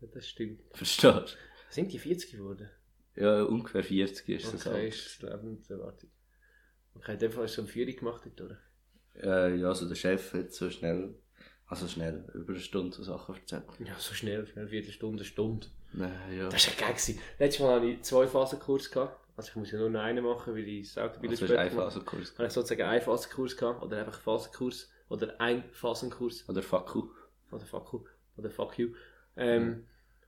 [0.00, 0.60] Ja, das stimmt.
[0.72, 1.24] Verstehst du?
[1.70, 2.68] Sind die 40 geworden?
[3.14, 4.88] Ja, ungefähr 40 ist das Okay, Alter.
[4.88, 6.10] ist Lebenserwartung.
[6.94, 8.58] Okay, in dem Fall hast du so eine Führung gemacht dort, oder?
[9.14, 11.14] Äh, ja, also der Chef hat so schnell,
[11.66, 13.64] also schnell, über eine Stunde so Sachen erzählt.
[13.84, 15.66] Ja, so schnell, schnell, Viertelstunde, eine Stunde.
[15.92, 16.48] Nein, ja.
[16.48, 16.94] Das war ja geil.
[16.94, 17.18] gewesen.
[17.38, 18.90] Letztes Mal hatte ich zwei Phasenkurs.
[18.90, 19.18] Gehabt.
[19.36, 21.70] Also ich muss ja nur noch einen machen, weil ich das Autobild Also ist ein
[21.70, 22.32] Phasenkurs.
[22.34, 27.08] Habe ich sozusagen einen Phasenkurs gehabt, oder einfach Phasenkurs, oder ein Phasenkurs, Oder Faku.
[27.50, 28.04] oder fuck you,
[28.38, 28.94] oder fuck you.
[29.36, 29.86] Ähm,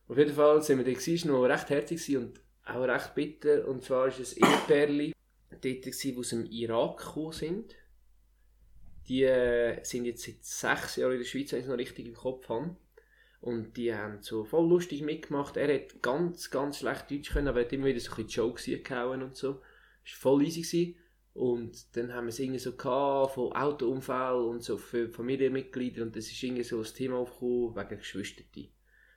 [0.08, 3.66] Auf jeden Fall sind wir da gewesen, noch recht herzig und auch recht bitter.
[3.66, 5.14] Und zwar war es ein Ehepärli
[5.50, 7.74] dort, gewesen, die aus dem Irak gekommen sind.
[9.08, 12.06] Die äh, sind jetzt seit sechs Jahren in der Schweiz, wenn ich es noch richtig
[12.06, 12.76] im Kopf habe.
[13.40, 15.56] Und die haben so voll lustig mitgemacht.
[15.56, 18.44] Er hat ganz, ganz schlecht Deutsch können, aber er hat immer wieder so ein bisschen
[18.44, 19.54] Jokes gehauen und so.
[20.04, 20.62] Das war voll easy.
[20.62, 21.03] Gewesen.
[21.34, 26.02] Und dann haben wir es irgendwie so gehabt, von Autounfall und so für Familienmitglieder.
[26.02, 28.44] Und das ist irgendwie so das Thema aufgekommen, wegen Geschwister.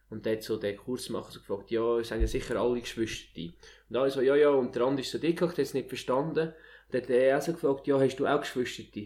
[0.10, 3.54] Und dann hat so der Kursmacher so gefragt, ja, es sind ja sicher alle Geschwister.
[3.90, 6.48] Und alle so, ja, ja, und der andere ist so dick, hat es nicht verstanden.
[6.50, 9.02] Und dann hat er auch so gefragt, ja, hast du auch Geschwister?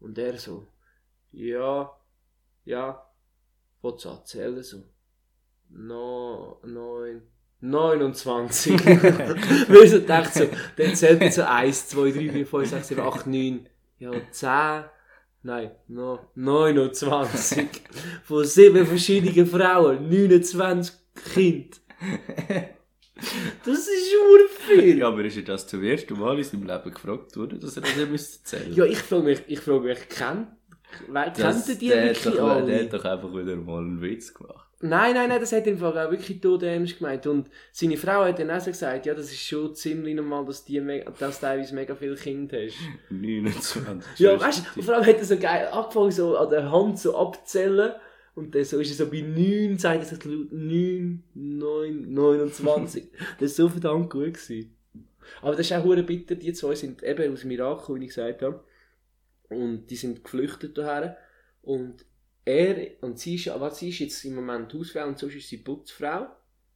[0.00, 0.66] Und er so,
[1.30, 1.96] ja,
[2.64, 3.10] ja,
[3.80, 4.82] was erzählen so?
[5.68, 7.22] No, neun,
[7.60, 8.72] 29.
[9.68, 13.00] Weil so dachte so, dann zählt er so 1, 2, 3, 4, 5, 6, 7,
[13.00, 14.84] 8, 9, ja, 10,
[15.42, 17.68] nein, no, 29.
[18.24, 20.94] Von sieben verschiedenen Frauen, 29
[21.34, 21.76] Kinder.
[23.66, 24.98] Das ist nur viel.
[24.98, 27.82] Ja, aber ist er das zum ersten Mal in seinem Leben gefragt worden, dass er
[27.82, 30.48] das nicht müsste Ja, ich frage mich, ich frage mich, kennt,
[31.36, 32.64] kennt ihr die wirklich alle?
[32.64, 34.69] Der hat doch einfach wieder mal einen Witz gemacht.
[34.82, 37.26] Nein, nein, nein, das hat er im Fall auch wirklich tot ernst gemeint.
[37.26, 40.64] Und seine Frau hat dann auch so gesagt, ja, das ist schon ziemlich normal, dass
[40.64, 42.78] du dass du teilweise mega viele Kinder hast.
[43.10, 44.18] 29.
[44.18, 47.16] Ja, weißt du, vor allem hat er so geil angefangen, so an der Hand so
[47.16, 47.92] abzuzählen.
[48.34, 53.10] Und dann so ist er so bei 9, sagt er so laut 9, 9, 29.
[53.38, 54.32] das war so verdammt gut.
[54.32, 54.74] Gewesen.
[55.42, 56.36] Aber das ist auch hure bitter.
[56.36, 58.64] Die zwei sind eben aus dem Irak, wie ich gesagt habe.
[59.50, 61.18] Und die sind geflüchtet daher.
[61.60, 62.06] Und
[62.44, 65.58] er und sie ist, aber sie ist jetzt im Moment Hausfrau und sonst ist sie
[65.58, 66.26] Putzfrau.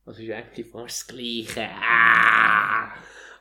[0.06, 1.68] Also ist eigentlich fast das Gleiche.
[1.70, 2.92] Ah!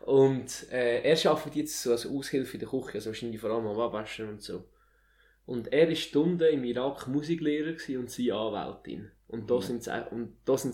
[0.06, 3.68] Und äh, er arbeitet jetzt so als Aushilfe in der Küche, also wahrscheinlich vor allem
[3.68, 4.66] am Abwaschen und so.
[5.46, 9.12] Und er war Stunden im Irak Musiklehrer und sie Anwältin.
[9.28, 9.62] Und da Mhm.
[9.62, 9.84] sind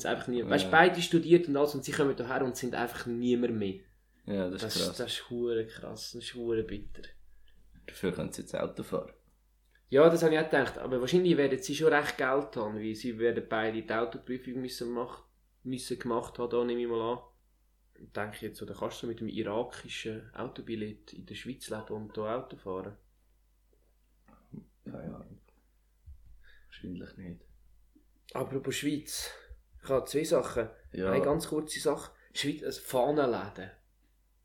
[0.01, 0.43] sie einfach nie.
[0.45, 0.71] Weißt du, Ja.
[0.71, 3.79] beide studiert und alles und sie kommen hierher und sind einfach niemand mehr.
[4.25, 4.97] Ja, das ist Das, krass.
[4.97, 7.01] das ist hure krass, das ist hure bitter.
[7.87, 9.11] Dafür können sie jetzt Auto fahren.
[9.89, 10.77] Ja, das habe ich auch gedacht.
[10.77, 14.91] Aber wahrscheinlich werden sie schon recht Geld haben, weil sie werden beide die Autoprüfung müssen,
[14.91, 15.23] mach,
[15.63, 17.19] müssen gemacht haben, da nehme ich mal an.
[17.95, 22.13] Ich denke jetzt, oder kannst du mit dem irakischen Autobillett in der Schweiz leben und
[22.15, 22.95] hier Auto fahren?
[24.85, 25.39] Keine Ahnung.
[26.67, 27.41] Wahrscheinlich nicht.
[28.33, 29.31] Apropos Schweiz.
[29.83, 30.69] Ich habe zwei Sachen.
[30.93, 32.11] Ja, Eine ganz kurze Sache.
[32.33, 33.71] Schweiz, ein Fahnenläden,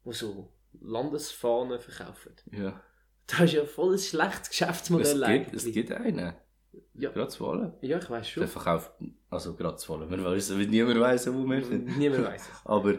[0.04, 2.34] wo so Landesfahnen verkaufen.
[2.50, 2.82] ja.
[3.26, 6.34] Das ist ja voll ein schlechtes Geschäftsmodell Es gibt, es gibt einen.
[6.96, 7.10] Ja.
[7.10, 7.72] Gerade zu Wollen.
[7.80, 8.46] Ja, ich weiß Der schon.
[8.48, 8.92] verkauft,
[9.30, 10.08] also gerade zu Wollen.
[10.10, 11.98] Man weiß, niemand weiß, wo wir sind.
[11.98, 12.60] Niemand weiß es.
[12.64, 12.94] Aber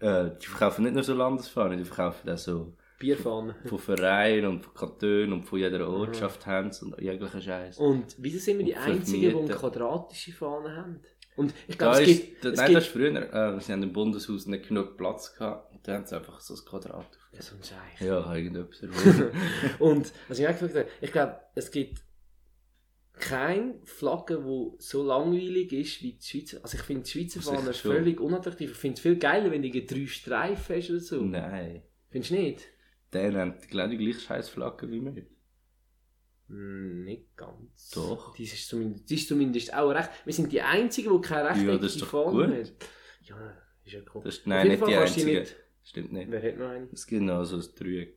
[0.00, 3.54] äh, die verkaufen nicht nur so Landesfahnen, die verkaufen auch so Bierfahnen.
[3.66, 5.94] von Vereinen und von Kantonen und von jeder Mhm.
[5.94, 7.78] Ortschaft haben sie und jeglichen Scheiß.
[7.78, 11.00] Und wieso sind wir die Einzigen, die eine quadratische Fahne haben?
[11.36, 12.44] Und ich glaube, es gibt...
[12.44, 13.34] da, es nein, gibt das ist früher.
[13.56, 15.72] Äh, sie haben im Bundeshaus nicht genug Platz gehabt.
[15.72, 18.00] Und dann haben sie einfach so ein Quadrat Ja, so ein Scheich.
[18.00, 18.82] Ja, irgendetwas.
[19.78, 22.02] Und was ich auch gefragt habe, ich glaube, es gibt
[23.12, 26.58] keine Flagge, die so langweilig ist wie die Schweizer.
[26.62, 28.72] Also ich finde die Schweizer Fahne völlig unattraktiv.
[28.72, 31.20] Ich finde es viel geiler, wenn du drei Streifen hast oder so.
[31.22, 31.82] Nein.
[32.08, 32.62] Findest du nicht?
[33.12, 35.26] Der nennt genau die gleiche Scheißflagge wie wir.
[36.48, 37.90] Hm, nicht ganz.
[37.90, 38.34] Doch.
[38.34, 40.10] Die ist, zumindest, die ist zumindest auch recht.
[40.24, 42.44] Wir sind die Einzigen, die keine Ja, rechteckige das ist doch Fahne gut.
[42.44, 42.68] haben.
[43.22, 44.22] Ja, ist ja cool.
[44.24, 45.40] Das ist, nein, nicht die Fall kannst du einzige.
[45.40, 45.56] Nicht.
[45.82, 46.30] Stimmt nicht.
[46.30, 46.88] Wer hat noch eine?
[46.92, 48.16] Es gibt noch so ein Dreieck.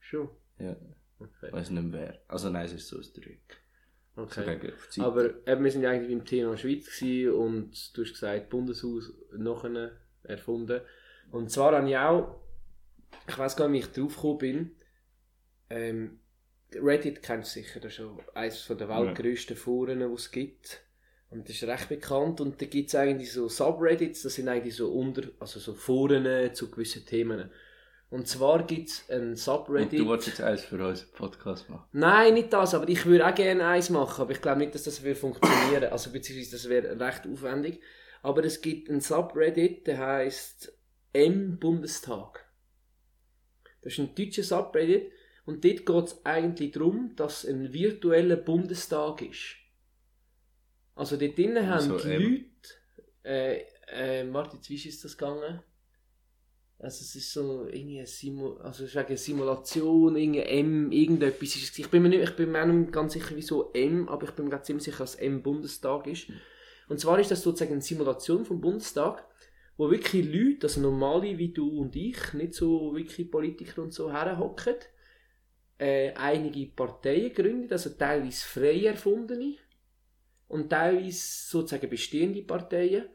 [0.00, 0.28] Schon.
[0.58, 0.76] Ja,
[1.20, 1.52] Okay.
[1.52, 2.22] weiß nicht mehr wer.
[2.28, 3.60] Also nein, es ist so ein Dreieck.
[4.16, 4.72] Okay.
[4.98, 9.92] Aber eben, wir sind ja eigentlich beim Thema Schweiz und du hast gesagt, Bundeshaus nachher
[10.24, 10.80] erfunden.
[11.30, 12.40] Und zwar habe ich auch,
[13.28, 14.76] ich weiß gar nicht, wie ich drauf gekommen bin,
[15.70, 16.20] ähm,
[16.74, 20.82] Reddit kennst du sicher, das ist schon eines von der weltgrößten Foren, die es gibt.
[21.30, 22.40] Und das ist recht bekannt.
[22.40, 26.54] Und da gibt es eigentlich so Subreddits, das sind eigentlich so unter, also so Foren
[26.54, 27.50] zu gewissen Themen.
[28.10, 30.00] Und zwar gibt es ein Und Subreddit.
[30.00, 31.84] du wolltest jetzt eins für unseren Podcast machen.
[31.92, 34.84] Nein, nicht das, aber ich würde auch gerne eins machen, aber ich glaube nicht, dass
[34.84, 35.84] das funktionieren.
[35.92, 37.82] Also beziehungsweise das wäre recht aufwendig.
[38.22, 40.72] Aber es gibt ein Subreddit, der heißt
[41.12, 42.46] M Bundestag.
[43.82, 45.12] Das ist ein deutscher Subreddit
[45.44, 49.57] und dort geht es eigentlich darum, dass es ein virtueller Bundestag ist.
[50.98, 52.22] Also dort drinnen haben Wieso die M?
[52.22, 52.44] Leute,
[53.24, 55.62] äh, äh, jetzt, wie ist das gegangen?
[56.80, 61.54] Also es ist so irgendwie eine, Simu also es ist wegen Simulation, irgendwie M, irgendetwas
[61.54, 61.78] ist es.
[61.78, 64.32] Ich bin mir nicht, ich bin mir auch nicht ganz sicher, wieso M, aber ich
[64.32, 66.32] bin mir gerade ziemlich sicher, dass M Bundestag ist.
[66.88, 69.24] Und zwar ist das sozusagen eine Simulation vom Bundestag,
[69.76, 74.12] wo wirklich Leute, also normale wie du und ich, nicht so wirklich Politiker und so
[74.12, 74.74] herhocken,
[75.78, 79.58] äh, einige Parteien gründen, also teilweise frei erfundene
[80.48, 83.06] und teilweise sozusagen bestehende Parteien.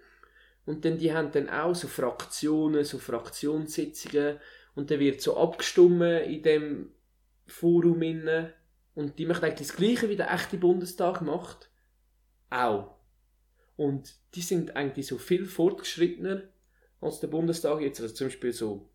[0.65, 4.39] Und dann, die haben dann auch so Fraktionen, so Fraktionssitzungen.
[4.75, 6.91] Und dann wird so abgestimmt in dem
[7.47, 8.53] Forum inne.
[8.95, 11.69] Und die machen eigentlich das Gleiche, wie der echte Bundestag macht.
[12.49, 12.95] Auch.
[13.75, 16.43] Und die sind eigentlich so viel fortgeschrittener
[17.01, 17.99] als der Bundestag jetzt.
[17.99, 18.89] Also zum Beispiel so,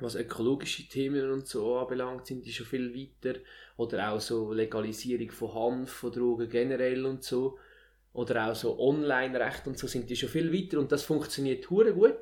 [0.00, 3.38] was ökologische Themen und so anbelangt, sind die schon viel weiter.
[3.76, 7.58] Oder auch so Legalisierung von Hanf, von Drogen generell und so
[8.12, 11.94] oder auch so Online-Recht und so sind die schon viel weiter und das funktioniert hure
[11.94, 12.18] gut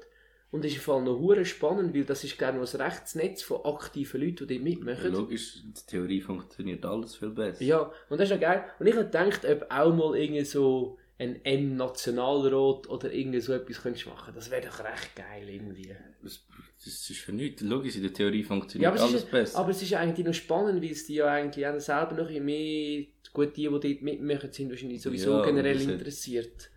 [0.50, 3.64] und ist im Fall noch hure spannend, weil das ist gerne noch ein Rechtsnetz von
[3.64, 5.12] aktiven Leuten, die dort mitmachen.
[5.12, 7.62] Logisch, in der Theorie funktioniert alles viel besser.
[7.62, 8.64] Ja, und das ist ja geil.
[8.78, 13.82] Und ich habe gedacht, ob auch mal irgendwie so ein M-Nationalrat oder irgendwie so etwas
[13.82, 14.34] könntest machen.
[14.34, 15.94] Das wäre doch recht geil irgendwie.
[16.22, 16.44] Das,
[16.84, 17.62] das ist für nichts.
[17.62, 19.58] Logisch, in der Theorie funktioniert Ja, aber es, alles ist, besser.
[19.58, 22.44] aber es ist eigentlich noch spannend, weil es die ja eigentlich auch selber noch ein
[22.44, 26.70] mehr, gut, die, die dort mitmachen, sind wahrscheinlich sowieso Ja, generell interessiert.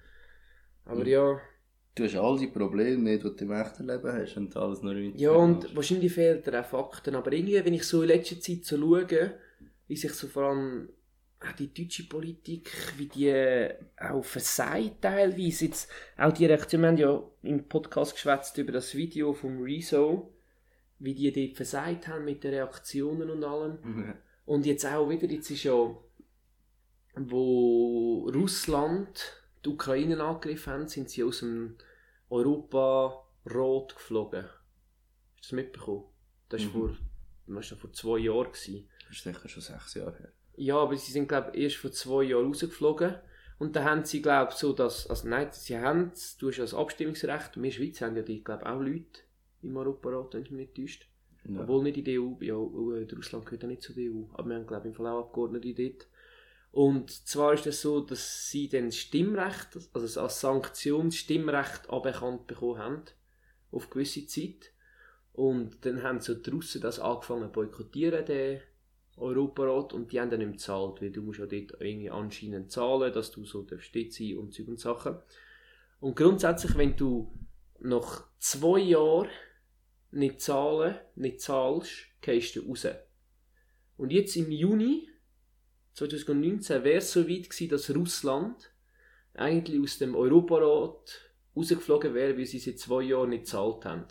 [0.85, 1.07] Aber Mhm.
[1.07, 1.41] ja,
[1.95, 4.95] du hast all die Probleme nicht, die du im echten Leben hast und alles nur
[4.95, 8.39] in Ja, und wahrscheinlich fehlen dir auch Fakten, aber irgendwie, wenn ich so in letzter
[8.39, 9.33] Zeit so schaue,
[9.87, 10.89] wie sich so vor allem
[11.47, 13.69] auch die deutsche Politik, wie die
[13.99, 15.65] auch versagt teilweise.
[15.65, 20.33] Jetzt, auch die Reaktion, wir haben ja im Podcast geschwätzt über das Video vom Rezo,
[20.99, 23.77] wie die dort versagt haben mit den Reaktionen und allem.
[23.83, 24.13] Mhm.
[24.45, 25.95] Und jetzt auch wieder, jetzt ist ja,
[27.15, 31.77] wo Russland die Ukraine angegriffen haben, sind sie aus dem
[32.29, 33.23] Europa
[33.53, 34.43] rot geflogen.
[34.43, 36.05] Hast du das mitbekommen?
[36.49, 36.71] Das war Mhm.
[36.71, 36.97] vor,
[37.47, 38.49] das war vor zwei Jahren.
[38.51, 40.31] Das ist sicher schon sechs Jahre her.
[40.55, 43.15] Ja, aber sie sind, glaube ich, erst vor zwei Jahren rausgeflogen.
[43.59, 46.63] Und da haben sie, glaube ich, so, dass, also nein, sie haben, du hast ja
[46.63, 49.21] das Abstimmungsrecht, wir Schweiz haben ja die, glaube ich, auch Leute
[49.61, 51.07] im Europarat, wenn ich mich nicht täuscht.
[51.45, 51.61] Ja.
[51.61, 54.55] Obwohl nicht in der EU, ja, äh, Russland gehört ja nicht zur EU, aber wir
[54.55, 56.07] haben, glaube ich, im Fall auch Abgeordnete dort.
[56.71, 61.17] Und zwar ist es das so, dass sie dann das Stimmrecht, also als Sanktion das
[61.17, 63.03] Stimmrecht aberkannt bekommen haben,
[63.71, 64.71] auf gewisse Zeit.
[65.33, 68.61] Und dann haben so die Russen das angefangen zu boykottieren, den
[69.17, 73.13] Europarat, und die haben dann nicht gezahlt, weil du musst ja dort irgendwie anscheinend zahlen,
[73.13, 75.17] dass du so darfst dort sein und Zeug und Sachen.
[75.99, 77.31] Und grundsätzlich, wenn du
[77.79, 79.29] nach zwei Jahren
[80.11, 82.87] nicht zahlen, nicht zahlst, gehst du raus.
[83.97, 85.09] Und jetzt im Juni
[85.93, 88.73] 2019 wäre es so weit gewesen, dass Russland
[89.33, 94.07] eigentlich aus dem Europarat rausgeflogen wäre, weil sie seit zwei Jahren nicht gezahlt haben.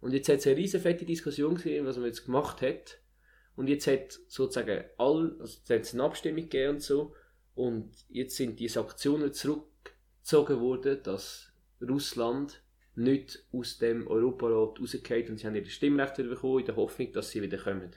[0.00, 2.99] Und jetzt hat es eine riesen fette Diskussion gegeben, was man jetzt gemacht hat.
[3.56, 7.14] Und jetzt hat sozusagen all, also jetzt hat es eine Abstimmung gegeben und so.
[7.54, 12.62] Und jetzt sind die Sanktionen zurückgezogen worden, dass Russland
[12.94, 17.12] nicht aus dem Europarat rausgeht und sie haben ihr Stimmrecht wieder bekommen, in der Hoffnung,
[17.12, 17.90] dass sie wieder kommen.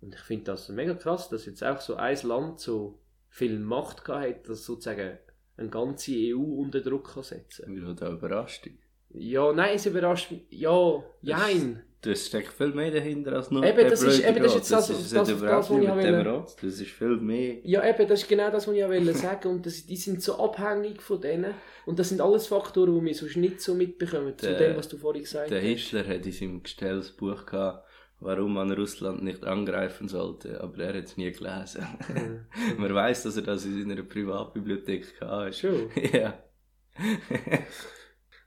[0.00, 4.06] Und ich finde das mega krass, dass jetzt auch so ein Land so viel Macht
[4.08, 5.18] hat, dass sozusagen
[5.56, 8.78] eine ganze EU unter Druck kann setzen Wieso da überrascht dich?
[9.10, 10.42] Ja, nein, es überrascht mich.
[10.50, 11.82] Ja, jein.
[12.06, 14.72] Das steckt viel mehr dahinter als nur Eben, der das ist- eben, das ist jetzt
[14.72, 16.26] das- ist das- das, überhaupt was ich mit dem.
[16.26, 16.56] Rat.
[16.62, 17.56] Das ist viel mehr.
[17.64, 19.48] Ja, eben, das ist genau das, was ich ja wollte sagen.
[19.48, 21.54] Und das, die sind so abhängig von denen.
[21.84, 24.88] Und das sind alles Faktoren, die wir sonst nicht so mitbekommen, zu Der- dem, was
[24.88, 25.66] du vorhin gesagt Der hast.
[25.66, 27.84] Hitler hat in seinem Gestell das Buch gehabt,
[28.20, 31.86] warum man Russland nicht angreifen sollte, aber er hat es nie gelesen.
[32.78, 35.52] Man weiß, dass er das in seiner Privatbibliothek hatte.
[35.52, 35.90] Schon.
[36.12, 36.38] ja.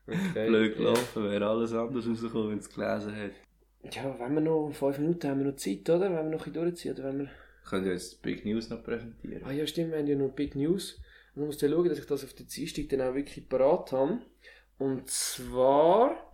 [0.08, 0.48] Okay.
[0.48, 3.32] Blöd gelaufen, wäre alles anders rausgekommen, wenn er es gelesen hat.
[3.84, 6.02] Ja, wenn wir noch fünf Minuten haben wir noch Zeit, oder?
[6.02, 7.30] Wenn wir noch ein bisschen durchziehen, oder wenn wir...
[7.68, 9.44] Könnt ihr jetzt Big News noch präsentieren?
[9.46, 11.00] Ah ja, stimmt, wir haben ja noch Big News.
[11.36, 13.92] Und ich muss dann schauen, dass ich das auf der Dienstag dann auch wirklich parat
[13.92, 14.20] habe.
[14.78, 16.32] Und zwar...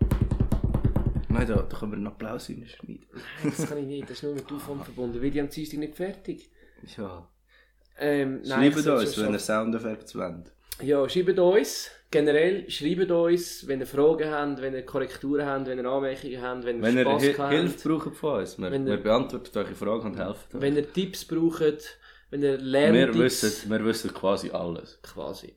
[1.29, 3.05] Nein, da, da können wir einen Applaus reinschneiden.
[3.43, 5.95] Das kann ich nicht, das ist nur mit Aufwand verbunden, weil die am Dienstag nicht
[5.95, 6.49] fertig.
[6.97, 7.29] Ja.
[7.97, 9.39] Ähm, nein, Schreibt uns, wenn ihr.
[9.39, 10.51] Soundeffekte wollt.
[10.81, 11.91] Ja, schreibt uns.
[12.11, 16.63] Generell, schreibt uns, wenn ihr Fragen habt, wenn ihr Korrekturen habt, wenn ihr Anmerkungen habt,
[16.65, 19.03] wenn ihr Wenn ihr Spass Hi- gehabt Hilfe braucht von uns, wir, Wenn wir ihr-
[19.03, 20.61] beantworten eure Fragen und helfen euch.
[20.61, 21.97] wenn ihr Tipps braucht,
[22.29, 23.43] wenn ihr wir, Lerntipps...
[23.43, 24.99] wissen, wir wissen quasi alles.
[25.01, 25.53] quasi.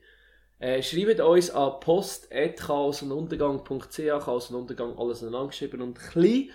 [0.59, 6.49] Äh, schreibt uns an post.chaosunduntergang.ch Chaos und Untergang alles angeschrieben und klein.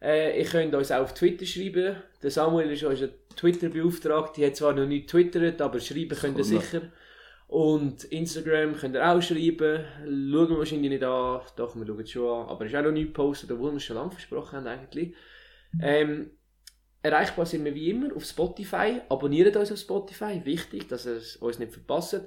[0.00, 1.96] Äh, ihr könnt uns auch auf Twitter schreiben.
[2.22, 4.32] Der Samuel ist unser Twitter-Beauftragter.
[4.40, 6.80] Die hat zwar noch nicht twittert, aber schreiben könnt ihr kommt noch.
[7.52, 9.84] Und Instagram könnt ihr auch schreiben.
[10.06, 11.42] Schauen wir wahrscheinlich nicht an.
[11.54, 12.48] Doch, wir schauen es schon an.
[12.48, 15.14] Aber ist auch noch nicht gepostet, obwohl wir es schon lange versprochen haben eigentlich.
[15.78, 16.30] Ähm,
[17.02, 19.02] erreichbar sind wir wie immer auf Spotify.
[19.10, 20.40] Abonniert uns auf Spotify.
[20.46, 22.26] Wichtig, dass ihr es uns nicht verpasst.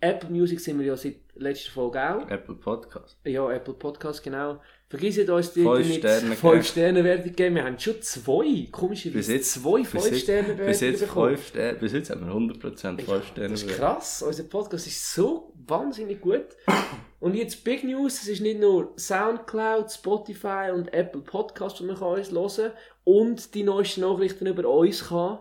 [0.00, 2.28] Apple Music sind wir ja seit letzter Folge auch.
[2.30, 3.18] Apple Podcast.
[3.24, 4.60] Ja, Apple Podcast, genau.
[4.88, 6.62] Vergisst uns die Fünf nicht Sterne 5 geben.
[6.64, 7.54] Sterne Wertung geben.
[7.56, 11.36] Wir haben schon zwei, komischerweise, Bis jetzt- zwei bis 5 jetzt- Sterne Bis jetzt, bekommen.
[11.36, 13.48] Sterne, bis jetzt haben wir 100% 5 Sterne.
[13.50, 14.22] Das ist krass.
[14.22, 16.46] Unser Podcast ist so wahnsinnig gut.
[17.20, 21.96] Und jetzt Big News, es ist nicht nur Soundcloud, Spotify und Apple Podcast, wo man
[21.98, 22.70] kann uns hören
[23.02, 25.40] und die neuesten Nachrichten über uns kann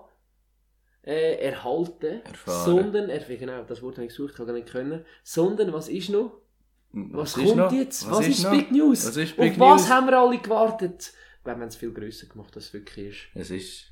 [1.08, 2.66] äh, erhalten, Erfahren.
[2.66, 6.10] sondern, er, genau, das Wort habe ich gesucht, habe ich nicht können, sondern, was ist
[6.10, 6.42] noch?
[6.92, 7.72] Was, ist kommt noch?
[7.72, 8.12] jetzt?
[8.12, 8.52] Was, ist noch?
[8.52, 9.08] Big News?
[9.08, 9.90] Was ist Auf Big was News?
[9.90, 11.14] haben wir alle gewartet?
[11.38, 13.18] Ich glaube, wir haben es viel grösser gemacht, als es wirklich ist.
[13.36, 13.86] Es ist,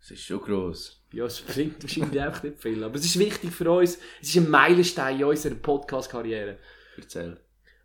[0.00, 1.02] es ist schon gross.
[1.12, 2.84] Ja, es bringt wahrscheinlich auch nicht viel.
[2.84, 3.98] Aber es ist wichtig für uns.
[4.22, 6.58] Es ist ein Meilenstein in unserer Podcast-Karriere.
[6.96, 7.36] Erzähl.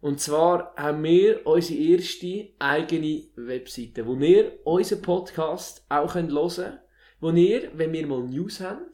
[0.01, 6.84] Und zwar haben wir unsere erste eigene Webseite, wo ihr unseren Podcast auch hören könnt.
[7.25, 8.85] Wo ihr, wenn wir mal News haben,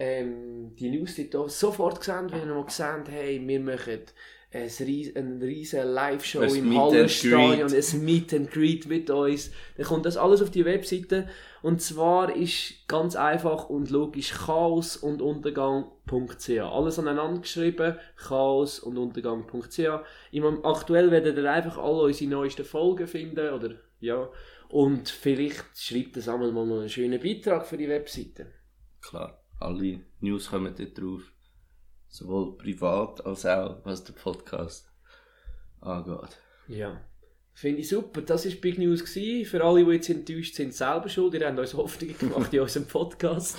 [0.00, 4.00] ähm, die News dort auch sofort sehen, wenn ihr mal sehen, hey, wir machen
[4.50, 9.52] eine riesige Live-Show im Hallenstadion, ein Meet and Greet mit uns.
[9.76, 11.28] Dann kommt das alles auf die Webseite.
[11.62, 16.50] Und zwar ist ganz einfach und logisch chaos und Untergang.ch.
[16.58, 19.78] Alles aneinander geschrieben, chaos und Untergang.ch.
[20.64, 24.28] Aktuell werdet ihr einfach alle unsere neuesten Folgen finden, oder, ja.
[24.68, 28.52] Und vielleicht schreibt das einmal mal noch einen schönen Beitrag für die Webseite.
[29.00, 31.22] Klar, alle News kommen dort drauf.
[32.08, 34.90] Sowohl privat als auch was der Podcast
[35.80, 36.38] angeht.
[36.68, 37.00] Ja.
[37.54, 38.22] Finde ich super.
[38.22, 39.04] Das war Big News.
[39.04, 39.44] Gewesen.
[39.46, 41.34] Für alle, die jetzt enttäuscht sind, selber schuld.
[41.34, 43.58] Ihr habt uns Hoffnungen gemacht in unserem Podcast.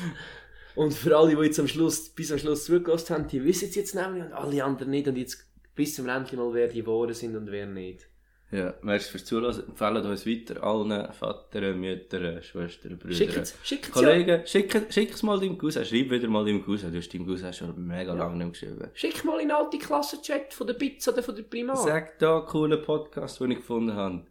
[0.76, 3.76] Und für alle, die jetzt am Schluss, bis am Schluss zugelassen haben, die wissen es
[3.76, 5.07] jetzt nämlich und alle anderen nicht.
[5.07, 5.45] Und jetzt
[5.76, 8.09] wissen wir endlich mal, wer die Wahren sind und wer nicht.
[8.52, 9.64] Ja, merci fürs Zuhören.
[9.68, 13.14] Empfehlen uns weiter allen Vater, Mütter, Schwestern, Brüder.
[13.14, 13.78] Schickt es ja.
[13.91, 17.54] Kollegen, schick, es mal deinem Cousin, schreib wieder mal deinem Cousin, du hast deinem Cousin
[17.54, 18.89] schon mega lange nicht geschrieben.
[18.95, 21.76] Schick mal in den alten Klassenchat von der Bitz oder von der Primar.
[21.76, 24.26] Sag da, cooler Podcast, den ich gefunden habe.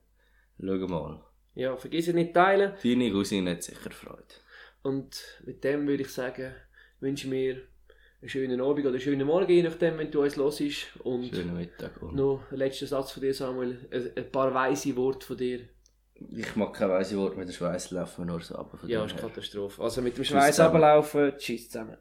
[0.61, 1.23] Schau mal.
[1.55, 2.73] Ja, vergiss nicht teilen.
[2.83, 4.25] Deine Cousine hat sicher Freude.
[4.83, 6.55] Und mit dem würde ich sagen,
[6.99, 7.68] wünsche mir
[8.21, 10.63] einen schönen Abend oder einen schönen Morgen, je nachdem, wenn du uns hörst.
[11.05, 12.03] Und Schönen Mittag.
[12.03, 13.79] Und noch ein letzter Satz von dir, Samuel.
[14.17, 15.61] Ein, paar weise Worte von dir.
[16.15, 18.77] ich mag kein weißes Wort mit der Schweiß laufen, nur so ab.
[18.79, 19.17] von Ja, dem ist.
[19.17, 19.83] Katastrophe.
[19.83, 21.33] Also mit dem Schweiß ablaufen.
[21.39, 21.97] Tschüss zusammen.